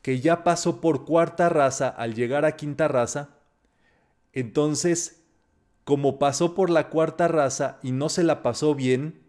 [0.01, 3.31] que ya pasó por cuarta raza al llegar a quinta raza,
[4.31, 5.25] entonces,
[5.83, 9.19] como pasó por la cuarta raza y no se la pasó bien,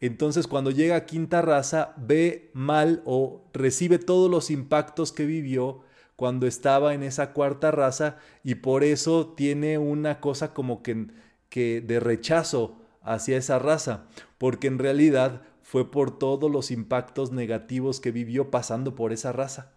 [0.00, 5.82] entonces cuando llega a quinta raza ve mal o recibe todos los impactos que vivió
[6.16, 11.08] cuando estaba en esa cuarta raza y por eso tiene una cosa como que,
[11.50, 14.06] que de rechazo hacia esa raza,
[14.38, 19.72] porque en realidad fue por todos los impactos negativos que vivió pasando por esa raza.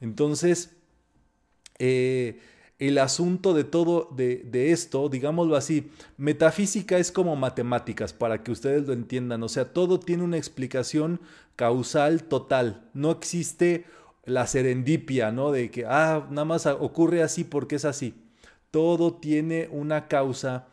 [0.00, 0.74] Entonces,
[1.78, 2.40] eh,
[2.78, 8.52] el asunto de todo de, de, esto, digámoslo así, metafísica es como matemáticas, para que
[8.52, 9.42] ustedes lo entiendan.
[9.42, 11.20] O sea, todo tiene una explicación
[11.54, 12.88] causal total.
[12.94, 13.84] No existe
[14.24, 15.52] la serendipia, ¿no?
[15.52, 18.14] De que, ah, nada más ocurre así porque es así.
[18.70, 20.68] Todo tiene una causa,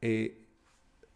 [0.00, 0.41] eh,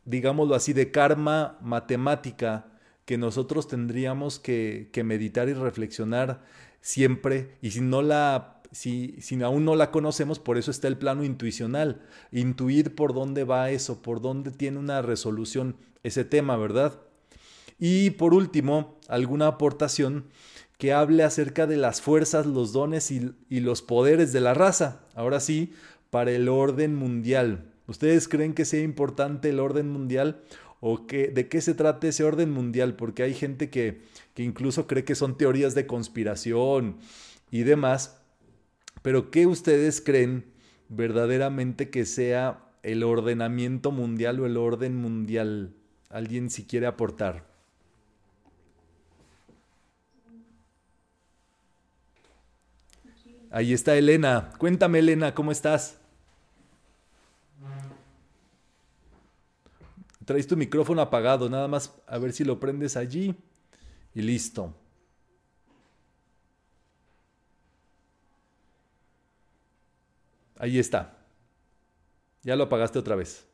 [0.07, 2.67] digámoslo así, de karma matemática
[3.05, 6.43] que nosotros tendríamos que, meditar y reflexionar
[6.81, 7.57] siempre.
[7.61, 11.25] Y si no la si, si, aún no la conocemos, por eso está el plano
[11.25, 17.01] intuicional, intuir por dónde va eso, por dónde tiene una resolución ese tema, ¿verdad?
[17.79, 20.27] Y por último, alguna aportación
[20.79, 25.05] que hable acerca de las fuerzas, los dones y, y los poderes de la raza.
[25.15, 25.73] Ahora sí,
[26.11, 27.73] para el orden mundial.
[27.87, 30.43] ¿Ustedes creen que sea importante el orden mundial?
[30.81, 32.97] ¿O que, de qué se trata ese orden mundial?
[32.97, 34.03] Porque hay gente que,
[34.35, 36.97] que incluso cree que son teorías de conspiración
[37.51, 38.21] y demás.
[39.03, 40.45] Pero ¿qué ustedes creen
[40.89, 45.73] verdaderamente que sea el ordenamiento mundial o el orden mundial?
[46.11, 47.45] ¿Alguien si quiere aportar?
[53.51, 54.51] Ahí está Elena.
[54.59, 55.99] Cuéntame, Elena, ¿cómo estás?
[60.27, 63.35] Traes tu micrófono apagado, nada más a ver si lo prendes allí
[64.13, 64.75] y listo.
[70.59, 71.17] Ahí está.
[72.43, 73.47] Ya lo apagaste otra vez.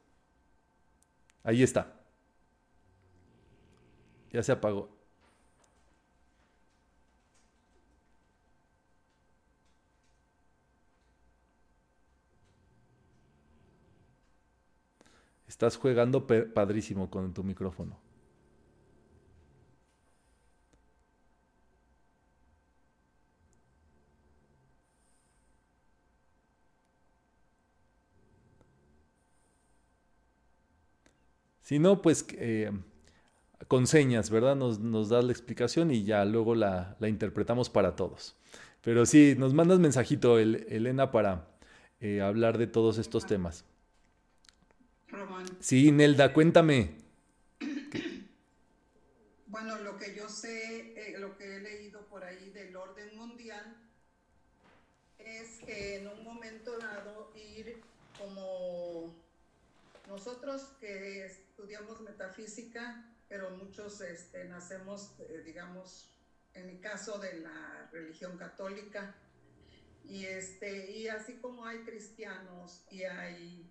[1.44, 1.92] Ahí está.
[4.30, 5.01] Ya se apagó.
[15.62, 17.96] Estás jugando padrísimo con tu micrófono.
[31.60, 32.72] Si no, pues eh,
[33.68, 34.56] con señas, ¿verdad?
[34.56, 38.34] Nos, nos das la explicación y ya luego la, interpretamos para todos.
[38.80, 41.46] Pero sí, nos mandas mensajito, Elena, para
[42.00, 43.64] eh, hablar de todos estos temas.
[45.60, 46.90] Sí, Nelda, cuéntame.
[49.46, 53.76] Bueno, lo que yo sé, eh, lo que he leído por ahí del orden mundial,
[55.18, 57.82] es que en un momento dado ir
[58.18, 59.14] como
[60.08, 66.08] nosotros que estudiamos metafísica, pero muchos este, nacemos, eh, digamos,
[66.54, 69.14] en mi caso, de la religión católica.
[70.04, 73.70] Y, este, y así como hay cristianos y hay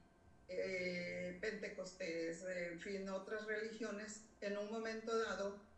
[0.54, 5.72] eh, pentecostés, en fin, otras religiones, en un momento dado,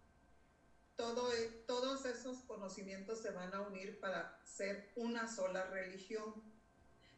[0.98, 6.44] e, todos esos conocimientos se van a unir para ser una sola religión,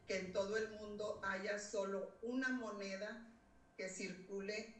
[0.07, 3.27] que en todo el mundo haya solo una moneda
[3.75, 4.73] que circule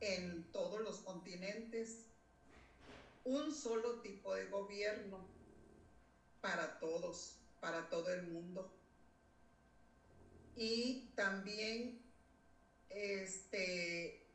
[0.00, 2.06] en todos los continentes,
[3.24, 5.26] un solo tipo de gobierno
[6.40, 8.73] para todos, para todo el mundo.
[10.56, 12.00] Y también
[12.90, 14.26] este,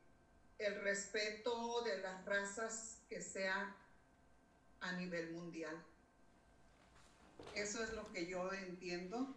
[0.58, 3.76] el respeto de las razas que sea
[4.82, 5.76] a nivel mundial.
[7.56, 9.36] Eso es lo que yo entiendo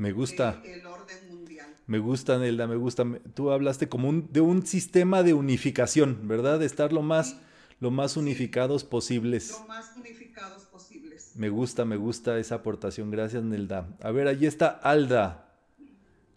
[0.00, 0.62] me gusta.
[0.64, 1.66] El orden mundial.
[1.86, 3.04] Me gusta, Nelda, me gusta.
[3.34, 6.58] Tú hablaste como un, de un sistema de unificación, ¿verdad?
[6.58, 7.36] De estar lo más,
[7.80, 9.60] lo más unificados posibles.
[9.60, 11.32] Lo más unificados posibles.
[11.34, 13.10] Me gusta, me gusta esa aportación.
[13.10, 13.88] Gracias, Nelda.
[14.00, 15.49] A ver, allí está Alda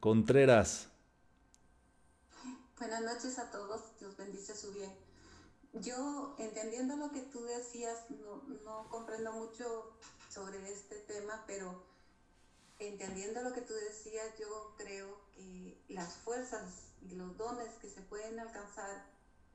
[0.03, 0.89] Contreras.
[2.77, 3.97] Buenas noches a todos.
[4.01, 4.93] Dios bendice su bien.
[5.71, 8.09] Yo, entendiendo lo que tú decías,
[8.65, 11.85] no, comprendo mucho sobre este tema, pero
[12.79, 18.01] entendiendo lo que tú decías, yo creo que las fuerzas y los dones que se
[18.01, 19.05] pueden alcanzar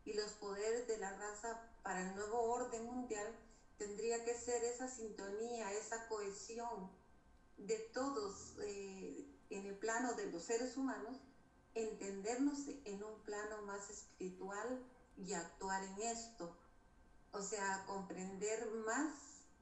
[0.06, 3.38] y los poderes de la raza para el nuevo orden mundial
[3.76, 6.90] tendría que ser esa sintonía, esa cohesión
[7.58, 11.16] de todos eh, en el plano de los seres humanos,
[11.74, 14.78] entendernos en un plano más espiritual
[15.16, 16.56] y actuar en esto.
[17.32, 19.12] O sea, comprender más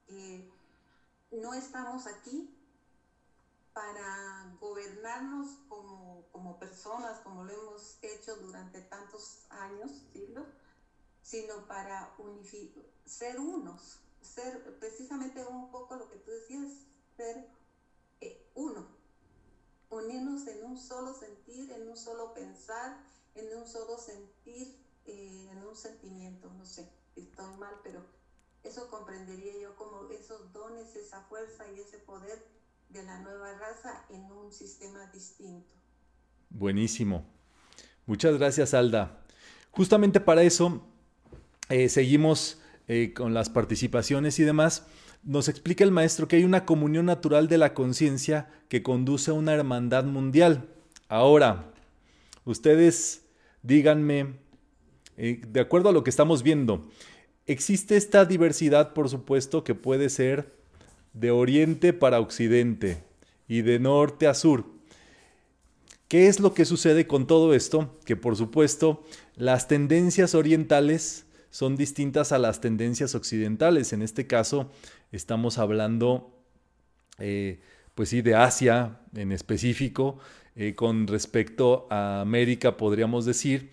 [0.06, 0.48] que
[1.30, 2.52] no estamos aquí
[3.72, 10.46] para gobernarnos como, como, personas, como lo hemos hecho durante tantos años, siglos,
[11.22, 12.14] sino para
[13.04, 16.70] ser unos, ser precisamente un poco lo que tú decías,
[17.16, 17.44] ser
[18.20, 18.95] eh, uno,
[19.90, 22.96] unirnos en un solo sentir, en un solo pensar,
[23.34, 24.76] en un solo sentir,
[25.06, 28.04] eh, en un sentimiento, no sé, estoy mal, pero
[28.64, 32.44] eso comprendería yo como esos dones, esa fuerza y ese poder
[32.88, 35.72] de la nueva raza en un sistema distinto.
[36.50, 37.24] Buenísimo.
[38.06, 39.24] Muchas gracias, Alda.
[39.70, 40.82] Justamente para eso
[41.68, 44.86] eh, seguimos eh, con las participaciones y demás.
[45.26, 49.34] Nos explica el maestro que hay una comunión natural de la conciencia que conduce a
[49.34, 50.68] una hermandad mundial.
[51.08, 51.72] Ahora,
[52.44, 53.22] ustedes
[53.64, 54.34] díganme,
[55.16, 56.88] eh, de acuerdo a lo que estamos viendo,
[57.44, 60.54] existe esta diversidad, por supuesto, que puede ser
[61.12, 63.02] de oriente para occidente
[63.48, 64.64] y de norte a sur.
[66.06, 67.98] ¿Qué es lo que sucede con todo esto?
[68.04, 69.02] Que por supuesto
[69.34, 71.25] las tendencias orientales
[71.56, 73.94] son distintas a las tendencias occidentales.
[73.94, 74.70] En este caso
[75.10, 76.30] estamos hablando,
[77.18, 77.60] eh,
[77.94, 80.18] pues sí, de Asia en específico,
[80.54, 83.70] eh, con respecto a América podríamos decir,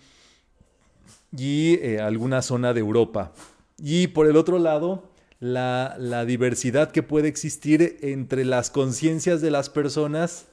[1.36, 3.34] y eh, alguna zona de Europa.
[3.78, 5.12] Y por el otro lado,
[5.42, 10.46] la, diversidad que puede existir entre las conciencias de las personas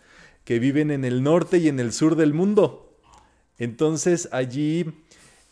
[0.42, 2.92] que viven en el norte y en el sur del mundo.
[3.56, 4.86] Entonces allí,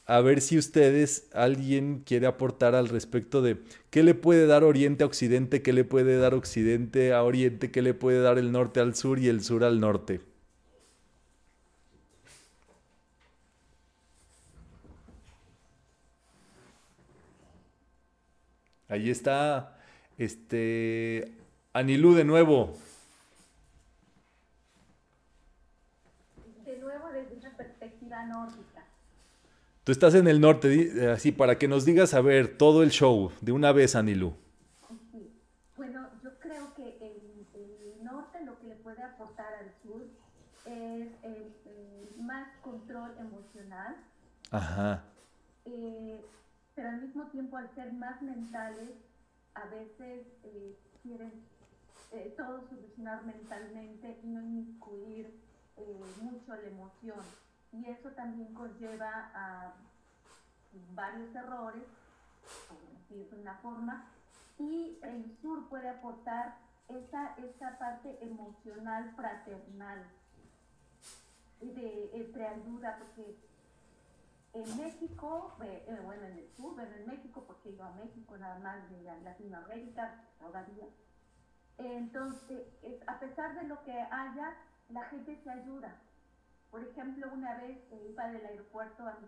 [0.08, 5.04] a ver si ustedes, alguien quiere aportar al respecto de qué le puede dar Oriente
[5.04, 8.80] a Occidente, qué le puede dar Occidente a Oriente, qué le puede dar el norte
[8.80, 10.22] al sur y el sur al norte.
[18.88, 19.78] Ahí está
[20.16, 21.30] este
[21.74, 22.78] Anilú de nuevo.
[26.64, 28.67] De nuevo desde una perspectiva nórdica.
[29.88, 33.32] Tú estás en el norte, así para que nos digas a ver todo el show
[33.40, 34.34] de una vez, Anilú.
[35.10, 35.32] Sí.
[35.78, 40.02] Bueno, yo creo que el, norte lo que le puede aportar al sur
[40.66, 43.96] es el, más control emocional.
[44.50, 45.04] Ajá.
[45.64, 46.20] Eh,
[46.74, 48.90] pero al mismo tiempo al ser más mentales,
[49.54, 51.32] a veces eh, quieren
[52.12, 55.30] eh, todo solucionar mentalmente y no incluir
[55.78, 57.47] eh, mucho la emoción.
[57.72, 59.74] Y eso también conlleva a
[60.94, 61.84] varios errores,
[62.68, 64.06] por decir de una forma,
[64.58, 66.56] y el sur puede aportar
[66.88, 70.04] esa, esa parte emocional fraternal
[71.60, 73.36] de entre ayuda, porque
[74.54, 78.36] en México, eh, eh, bueno, en el sur, bueno, en México, porque iba a México
[78.38, 80.86] nada más de Latinoamérica todavía.
[81.76, 82.66] Entonces,
[83.06, 84.56] a pesar de lo que haya,
[84.88, 85.94] la gente se ayuda.
[86.70, 87.78] Por ejemplo, una vez
[88.10, 89.18] iba del aeropuerto a,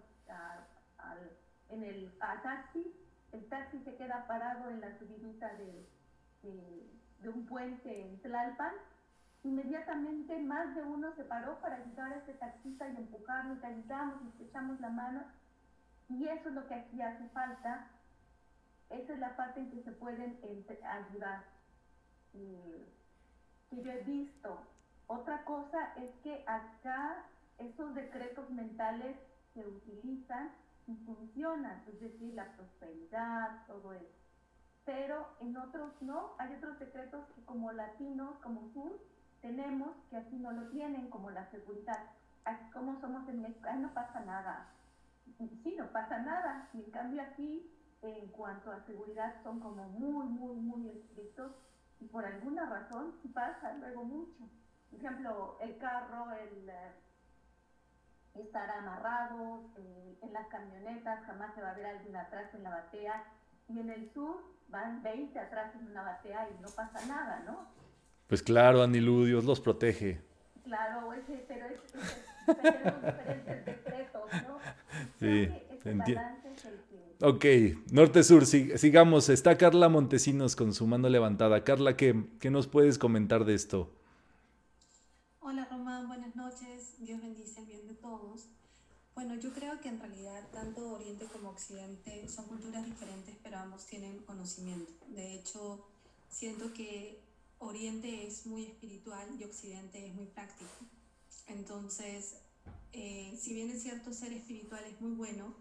[1.68, 2.94] en el taxi,
[3.32, 5.86] el taxi se queda parado en la subidita de,
[7.22, 8.74] de un puente en Tlalpan
[9.42, 14.20] Inmediatamente más de uno se paró para ayudar a ese taxista y empujarlo, y ayudamos,
[14.38, 15.22] y echamos la mano.
[16.10, 17.86] Y eso es lo que aquí hace falta.
[18.90, 20.38] Esa es la parte en que se pueden
[20.84, 21.44] ayudar.
[22.34, 22.84] Y,
[23.70, 24.66] yo he visto.
[25.10, 27.24] Otra cosa es que acá
[27.58, 29.16] esos decretos mentales
[29.52, 30.52] se utilizan
[30.86, 34.14] y funcionan, es decir, la prosperidad, todo eso.
[34.84, 39.00] Pero en otros no, hay otros decretos que como latinos, como sur,
[39.42, 42.00] tenemos que aquí no lo tienen, como la seguridad.
[42.44, 44.64] Aquí como somos en México, ahí no pasa nada.
[45.64, 46.68] Sí, no pasa nada.
[46.72, 47.68] En cambio aquí,
[48.02, 51.50] en cuanto a seguridad, son como muy, muy, muy estrictos
[51.98, 54.48] y por alguna razón pasa luego mucho.
[54.90, 56.92] Por ejemplo, el carro, el eh,
[58.34, 62.70] estar amarrado, eh, en las camionetas jamás se va a ver alguien atrás en la
[62.70, 63.24] batea.
[63.68, 64.36] Y en el sur
[64.68, 67.68] van 20 atrás en una batea y no pasa nada, ¿no?
[68.26, 70.20] Pues claro, Anilú, Dios los protege.
[70.64, 74.58] Claro, ese, pero es, es, tenemos diferentes decretos, ¿no?
[75.18, 75.48] Sí,
[75.84, 76.22] entiendo.
[77.22, 77.44] Ok,
[77.92, 79.28] norte-sur, sigamos.
[79.28, 81.64] Está Carla Montesinos con su mano levantada.
[81.64, 83.92] Carla, ¿qué, ¿qué nos puedes comentar de esto?
[85.50, 86.94] Hola Román, buenas noches.
[86.98, 88.46] Dios bendice el bien de todos.
[89.16, 93.84] Bueno, yo creo que en realidad tanto Oriente como Occidente son culturas diferentes, pero ambos
[93.84, 94.92] tienen conocimiento.
[95.08, 95.84] De hecho,
[96.28, 97.20] siento que
[97.58, 100.70] Oriente es muy espiritual y Occidente es muy práctico.
[101.48, 102.36] Entonces,
[102.92, 105.52] eh, si bien es cierto ser espiritual es muy bueno,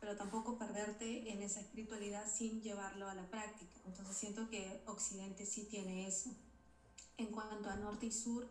[0.00, 3.70] pero tampoco perderte en esa espiritualidad sin llevarlo a la práctica.
[3.86, 6.30] Entonces siento que Occidente sí tiene eso.
[7.18, 8.48] En cuanto a norte y sur,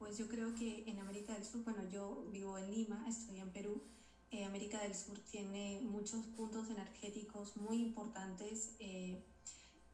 [0.00, 3.52] pues yo creo que en América del Sur, bueno, yo vivo en Lima, estoy en
[3.52, 3.82] Perú,
[4.30, 8.76] eh, América del Sur tiene muchos puntos energéticos muy importantes.
[8.78, 9.22] Eh,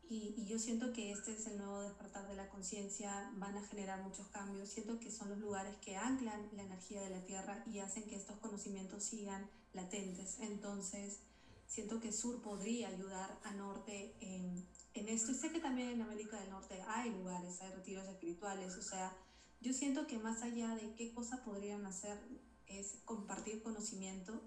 [0.08, 4.00] y, yo siento que este es el nuevo despertar de la conciencia, van a generar
[4.04, 4.68] muchos cambios.
[4.68, 8.14] Siento que son los lugares que anclan la energía de la Tierra y hacen que
[8.14, 10.38] estos conocimientos sigan latentes.
[10.38, 11.18] Entonces,
[11.66, 15.32] siento que Sur podría ayudar a Norte en, en esto.
[15.32, 19.12] Y sé que también en América del Norte hay lugares, hay retiros espirituales, o sea,
[19.60, 22.18] yo siento que más allá de qué cosa podrían hacer
[22.66, 24.40] es compartir conocimiento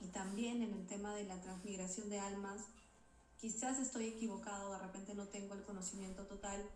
[0.00, 2.62] y también en el tema de la transmigración de almas,
[3.40, 6.68] quizás estoy equivocado, de repente no tengo el conocimiento total,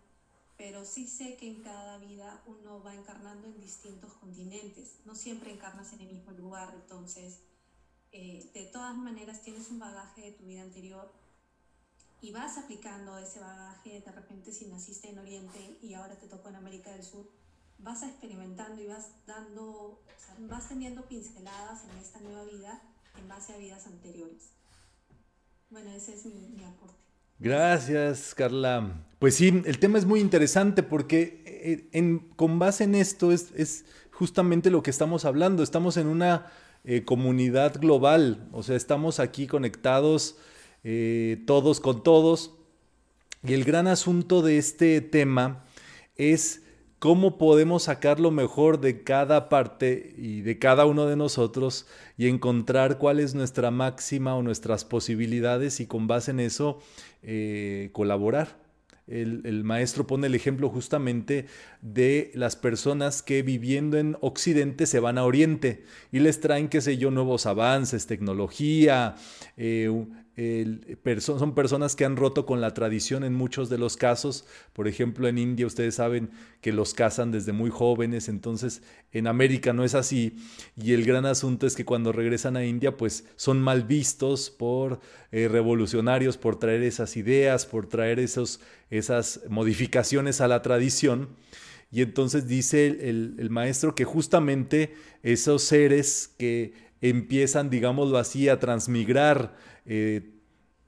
[0.56, 5.52] pero sí sé que en cada vida uno va encarnando en distintos continentes, no siempre
[5.52, 7.40] encarnas en el mismo lugar, entonces
[8.12, 11.10] eh, de todas maneras tienes un bagaje de tu vida anterior
[12.20, 16.48] y vas aplicando ese bagaje, de repente si naciste en Oriente y ahora te tocó
[16.48, 17.28] en América del Sur,
[17.82, 22.82] vas experimentando y vas dando, o sea, vas teniendo pinceladas en esta nueva vida
[23.18, 24.50] en base a vidas anteriores.
[25.70, 26.94] Bueno, ese es mi, mi aporte.
[27.38, 29.04] Gracias, Carla.
[29.18, 33.52] Pues sí, el tema es muy interesante porque eh, en, con base en esto es,
[33.56, 35.62] es justamente lo que estamos hablando.
[35.62, 36.46] Estamos en una
[36.84, 40.36] eh, comunidad global, o sea, estamos aquí conectados
[40.84, 42.54] eh, todos con todos.
[43.44, 45.64] Y el gran asunto de este tema
[46.16, 46.61] es
[47.02, 52.28] cómo podemos sacar lo mejor de cada parte y de cada uno de nosotros y
[52.28, 56.78] encontrar cuál es nuestra máxima o nuestras posibilidades y con base en eso
[57.24, 58.56] eh, colaborar.
[59.08, 61.46] El, maestro pone el ejemplo justamente
[61.80, 65.82] de las personas que viviendo en Occidente se van a Oriente
[66.12, 69.16] y les traen, qué sé yo, nuevos avances, tecnología,
[69.56, 69.90] eh,
[71.18, 74.46] son personas que han roto con la tradición en muchos de los casos.
[74.72, 76.30] Por ejemplo, en India ustedes saben
[76.60, 80.36] que los casan desde muy jóvenes, entonces en América no es así.
[80.76, 85.00] Y el gran asunto es que cuando regresan a India, pues son mal vistos por
[85.32, 88.60] eh, revolucionarios, por traer esas ideas, por traer esos,
[88.90, 91.28] esas modificaciones a la tradición.
[91.92, 96.72] Y entonces dice el, maestro que justamente esos seres que
[97.02, 99.54] empiezan, digámoslo así, a transmigrar
[99.86, 100.30] eh,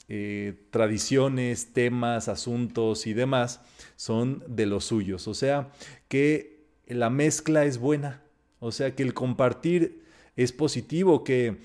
[0.08, 3.60] eh, tradiciones, temas, asuntos y demás
[3.96, 5.28] son de los suyos.
[5.28, 5.72] O sea
[6.08, 8.22] que la mezcla es buena,
[8.60, 10.02] o sea que el compartir
[10.36, 11.56] es positivo, que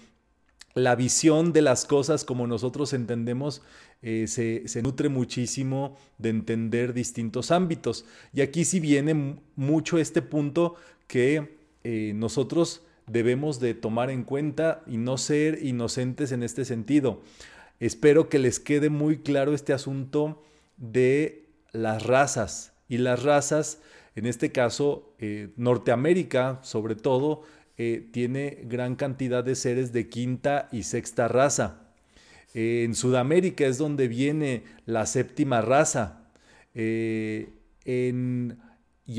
[0.74, 3.62] la visión de las cosas como nosotros entendemos
[4.02, 8.06] eh, se, nutre muchísimo de entender distintos ámbitos.
[8.34, 10.76] Y aquí sí viene mucho este punto
[11.08, 11.58] que
[12.14, 17.22] nosotros debemos de tomar en cuenta y no ser inocentes en este sentido.
[17.80, 20.44] Espero que les quede muy claro este asunto
[20.78, 23.82] de las razas y las razas,
[24.16, 27.44] en este caso eh, Norteamérica sobre todo,
[27.78, 31.94] eh, tiene gran cantidad de seres de quinta y sexta raza.
[32.54, 36.16] Eh, en Sudamérica es donde viene la séptima raza.
[36.74, 37.46] Y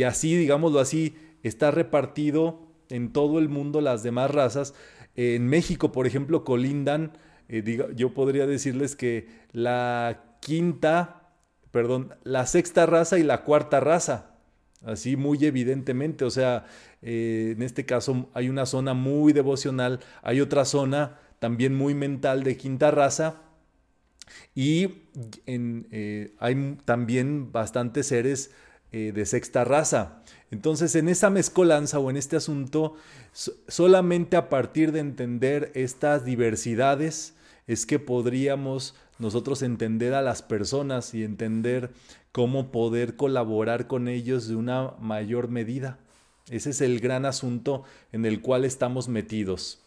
[0.05, 4.75] así, digámoslo así, está repartido en todo el mundo las demás razas.
[5.17, 7.13] En México, por ejemplo, colindan,
[7.49, 11.33] eh, yo podría decirles que la quinta,
[11.71, 14.37] perdón, la sexta raza y la cuarta raza,
[14.85, 16.67] así muy evidentemente, o sea,
[17.03, 22.45] eh, en este caso hay una zona muy devocional, hay otra zona también muy mental
[22.45, 23.43] de quinta raza,
[24.55, 25.07] y
[25.47, 28.53] eh, hay también bastantes seres
[28.93, 30.23] de sexta raza.
[30.51, 32.97] Entonces, en esa mezcolanza o en este asunto,
[33.69, 37.35] solamente a partir de entender estas diversidades
[37.67, 41.91] es que podríamos nosotros entender a las personas y entender
[42.33, 45.99] cómo poder colaborar con ellos de una mayor medida.
[46.49, 49.85] Ese es el gran asunto en el cual estamos metidos.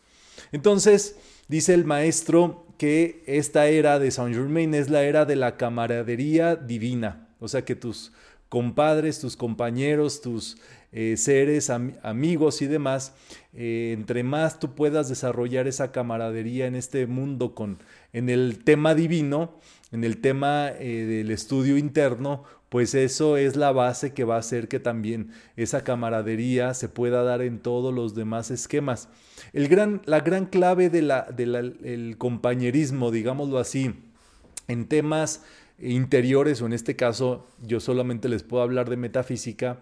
[0.52, 5.58] Entonces, dice el maestro que esta era de Saint Germain es la era de la
[5.58, 8.14] camaradería divina, o sea que tus
[8.54, 10.58] compadres, tus compañeros, tus
[10.92, 13.16] eh, seres, amigos y demás,
[13.52, 17.80] eh, entre más tú puedas desarrollar esa camaradería en este mundo con,
[18.12, 19.58] en el tema divino,
[19.92, 24.42] en el tema eh, del estudio interno, pues eso es la base que va a
[24.42, 29.10] hacer que también esa camaradería se pueda dar en todos los demás esquemas.
[29.54, 33.96] El gran, la gran clave del de compañerismo, digámoslo así,
[34.68, 35.42] en temas
[35.80, 39.80] interiores, o en este caso yo solamente les puedo hablar de metafísica,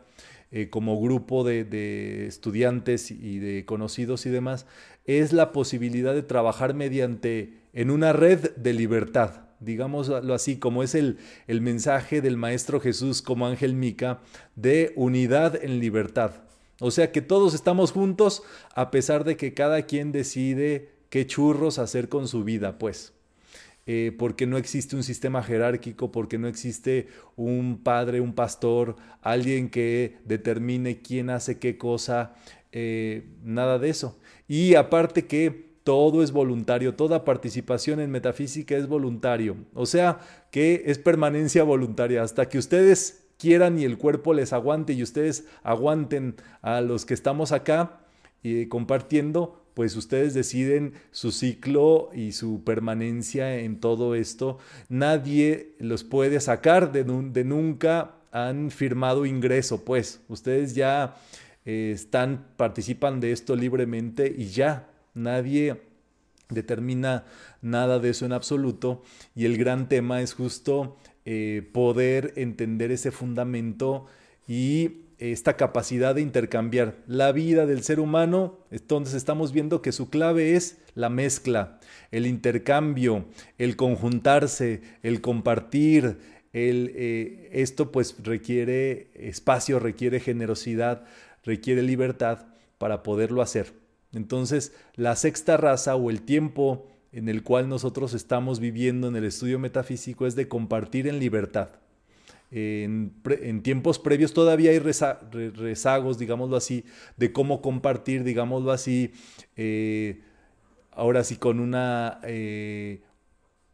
[0.54, 4.66] eh, como grupo de, estudiantes y de conocidos y demás,
[5.06, 10.94] es la posibilidad de trabajar mediante en una red de libertad, digámoslo así, como es
[10.94, 14.20] el, el mensaje del Maestro Jesús como Ángel Mica,
[14.56, 16.34] de unidad en libertad.
[16.82, 18.44] O sea que todos estamos juntos
[18.76, 23.14] a pesar de que cada quien decide qué churros hacer con su vida, pues.
[23.88, 29.70] Eh, porque no existe un sistema jerárquico, porque no existe un padre, un pastor, alguien
[29.70, 32.36] que determine quién hace qué cosa,
[32.72, 34.20] eh, nada de eso.
[34.48, 39.58] Y aparte que todo es voluntario, toda participación en metafísica es voluntario.
[39.74, 40.20] O sea,
[40.52, 42.22] que es permanencia voluntaria.
[42.22, 47.16] Hasta que ustedes quieran y el cuerpo les aguante y ustedes aguanten a los que
[47.16, 48.02] estamos acá
[48.44, 54.58] y compartiendo, pues ustedes deciden su ciclo y su permanencia en todo esto.
[54.90, 60.22] Nadie los puede sacar de, de nunca han firmado ingreso, pues.
[60.28, 61.16] Ustedes ya
[61.66, 65.82] eh, están, participan de esto libremente y ya, nadie
[66.50, 67.26] determina
[67.62, 69.04] nada de eso en absoluto.
[69.36, 74.08] Y el gran tema es justo eh, poder entender ese fundamento
[74.48, 80.10] y esta capacidad de intercambiar la vida del ser humano, entonces estamos viendo que su
[80.10, 83.26] clave es la mezcla, el intercambio,
[83.60, 86.18] el conjuntarse, el compartir,
[86.54, 91.06] el, eh, esto pues requiere espacio, requiere generosidad,
[91.44, 92.48] requiere libertad
[92.80, 93.74] para poderlo hacer.
[94.14, 99.26] Entonces, la sexta raza o el tiempo en el cual nosotros estamos viviendo en el
[99.26, 101.70] estudio metafísico es de compartir en libertad.
[102.52, 106.84] En, tiempos previos todavía hay rezagos, digámoslo así,
[107.16, 109.14] de cómo compartir, digámoslo así,
[109.56, 110.22] eh,
[110.92, 113.04] ahora sí con una eh,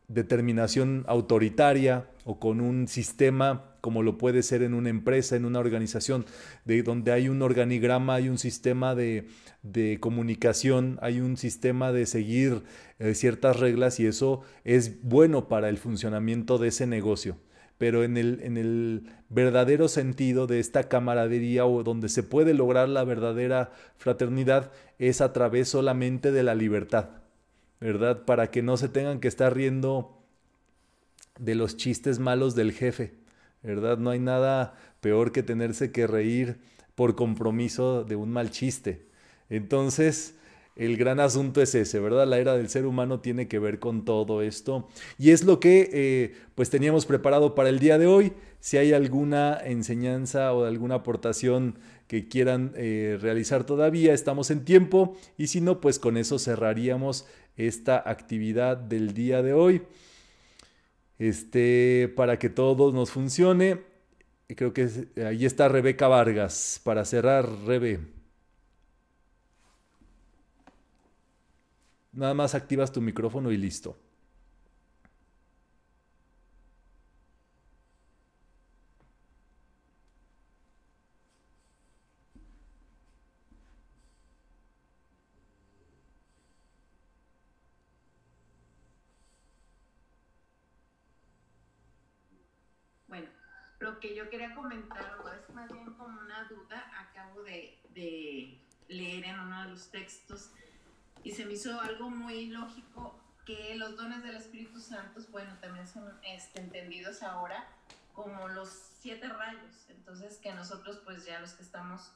[0.08, 5.60] determinación autoritaria o con un sistema como lo puede ser en una empresa, en una
[5.60, 6.26] organización,
[6.66, 9.28] de donde hay un organigrama, hay un sistema de,
[10.02, 12.64] comunicación, hay un sistema de seguir
[13.00, 17.38] eh, ciertas reglas y eso es bueno para el funcionamiento de ese negocio
[17.78, 22.90] pero en el, en el verdadero sentido de esta camaradería o donde se puede lograr
[22.90, 27.10] la verdadera fraternidad es a través solamente de la libertad,
[27.80, 28.26] ¿verdad?
[28.26, 30.18] Para que no se tengan que estar riendo
[31.40, 33.14] de los chistes malos del jefe,
[33.62, 33.98] ¿verdad?
[33.98, 36.60] No hay nada peor que tenerse que reír
[36.96, 39.06] por compromiso de un mal chiste.
[39.50, 40.37] Entonces,
[40.78, 42.28] el gran asunto es ese, ¿verdad?
[42.28, 44.88] La era del ser humano tiene que ver con todo esto.
[45.18, 48.34] Y es lo que eh, pues teníamos preparado para el día de hoy.
[48.60, 55.18] Si hay alguna enseñanza o alguna aportación que quieran eh, realizar todavía, estamos en tiempo.
[55.36, 57.26] Y si no, pues con eso cerraríamos
[57.56, 59.82] esta actividad del día de hoy.
[61.18, 63.82] Este, para que todo nos funcione.
[64.48, 64.88] Creo que
[65.26, 66.80] ahí está Rebeca Vargas.
[66.84, 68.16] Para cerrar, Rebe.
[72.18, 73.95] Nada más activas tu micrófono y listo.
[93.07, 93.28] Bueno,
[93.80, 98.59] lo que yo quería comentar o es más bien como una duda, acabo de, de
[98.88, 100.49] leer en uno de los textos
[101.24, 105.88] y se me hizo algo muy lógico que los dones del Espíritu Santo, bueno, también
[105.88, 107.65] son este, entendidos ahora
[108.13, 109.86] como los siete rayos.
[109.89, 112.11] Entonces, que nosotros, pues ya los que estamos,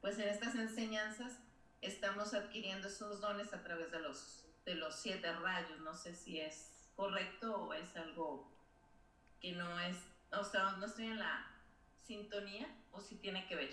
[0.00, 1.32] pues en estas enseñanzas,
[1.80, 5.80] estamos adquiriendo esos dones a través de los, de los siete rayos.
[5.80, 8.48] No sé si es correcto o es algo
[9.40, 9.96] que no es,
[10.32, 11.46] o sea, no estoy en la
[12.04, 13.70] sintonía o si tiene que ver.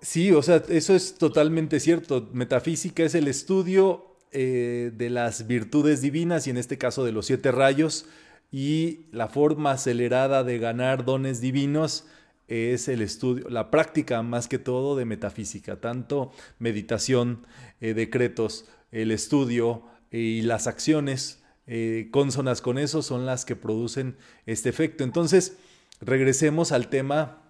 [0.00, 2.28] Sí, o sea, eso es totalmente cierto.
[2.32, 7.26] Metafísica es el estudio eh, de las virtudes divinas y en este caso de los
[7.26, 8.06] siete rayos
[8.52, 12.06] y la forma acelerada de ganar dones divinos
[12.48, 17.46] es el estudio, la práctica más que todo de metafísica, tanto meditación,
[17.80, 24.16] eh, decretos, el estudio y las acciones eh, consonas con eso son las que producen
[24.46, 25.02] este efecto.
[25.02, 25.56] Entonces,
[26.00, 27.43] regresemos al tema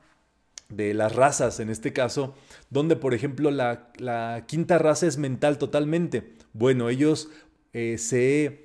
[0.68, 2.34] de las razas, en este caso,
[2.70, 6.34] donde por ejemplo la, quinta raza es mental totalmente.
[6.52, 7.30] Bueno, ellos
[7.72, 8.64] eh, se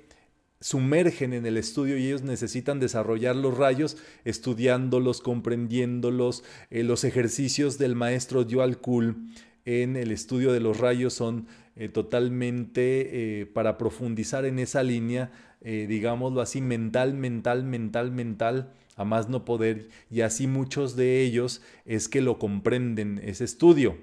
[0.60, 6.44] sumergen en el estudio y ellos necesitan desarrollar los rayos estudiándolos, comprendiéndolos.
[6.70, 9.16] Eh, los ejercicios del maestro Yual Kul
[9.64, 11.46] en el estudio de los rayos son
[11.76, 15.30] eh, totalmente para profundizar en esa línea,
[15.62, 21.62] digámoslo así, mental, mental, mental, mental a más no poder, y así muchos de ellos
[21.86, 23.96] es que lo comprenden ese estudio.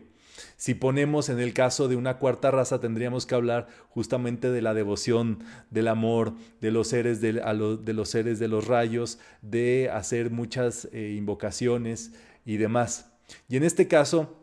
[0.56, 4.74] Si ponemos en el caso de una cuarta raza, tendríamos que hablar justamente de la
[4.74, 10.90] devoción, del amor, de los seres de, los seres de los rayos, de hacer muchas
[10.92, 12.12] eh, invocaciones
[12.44, 13.12] y demás.
[13.48, 14.36] Y en este caso,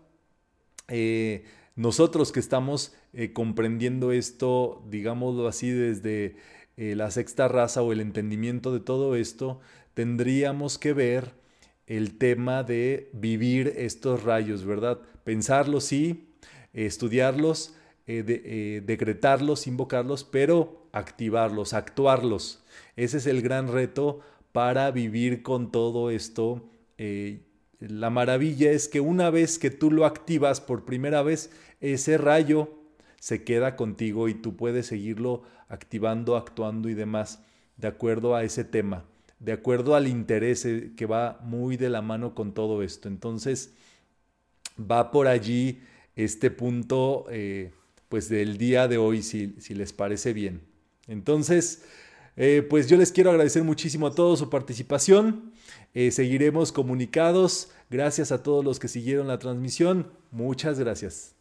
[0.86, 1.44] eh,
[1.74, 6.36] nosotros que estamos eh, comprendiendo esto, digámoslo así, desde
[6.76, 9.60] la sexta raza o el entendimiento de todo esto,
[9.94, 11.32] tendríamos que ver
[11.86, 15.00] el tema de vivir estos rayos, ¿verdad?
[15.24, 16.28] Pensarlos, sí,
[16.72, 17.74] estudiarlos
[18.06, 22.62] eh, decretarlos, invocarlos, pero activarlos, actuarlos.
[22.96, 24.20] Ese es el gran reto
[24.52, 26.68] para vivir con todo esto.
[27.80, 32.68] la maravilla es que una vez que tú lo activas por primera vez, ese rayo
[33.20, 37.42] se queda contigo y tú puedes seguirlo activando, actuando y demás
[37.78, 39.04] de acuerdo a ese tema,
[39.44, 43.08] de acuerdo al interés eh, que va muy de la mano con todo esto.
[43.08, 43.74] Entonces,
[44.78, 45.82] va por allí
[46.16, 47.72] este punto, eh,
[48.08, 50.62] pues del día de hoy, si, si les parece bien.
[51.08, 51.84] Entonces,
[52.36, 55.52] eh, pues yo les quiero agradecer muchísimo a todos su participación.
[56.10, 57.70] seguiremos comunicados.
[57.90, 60.10] Gracias a todos los que siguieron la transmisión.
[60.30, 61.34] Muchas gracias.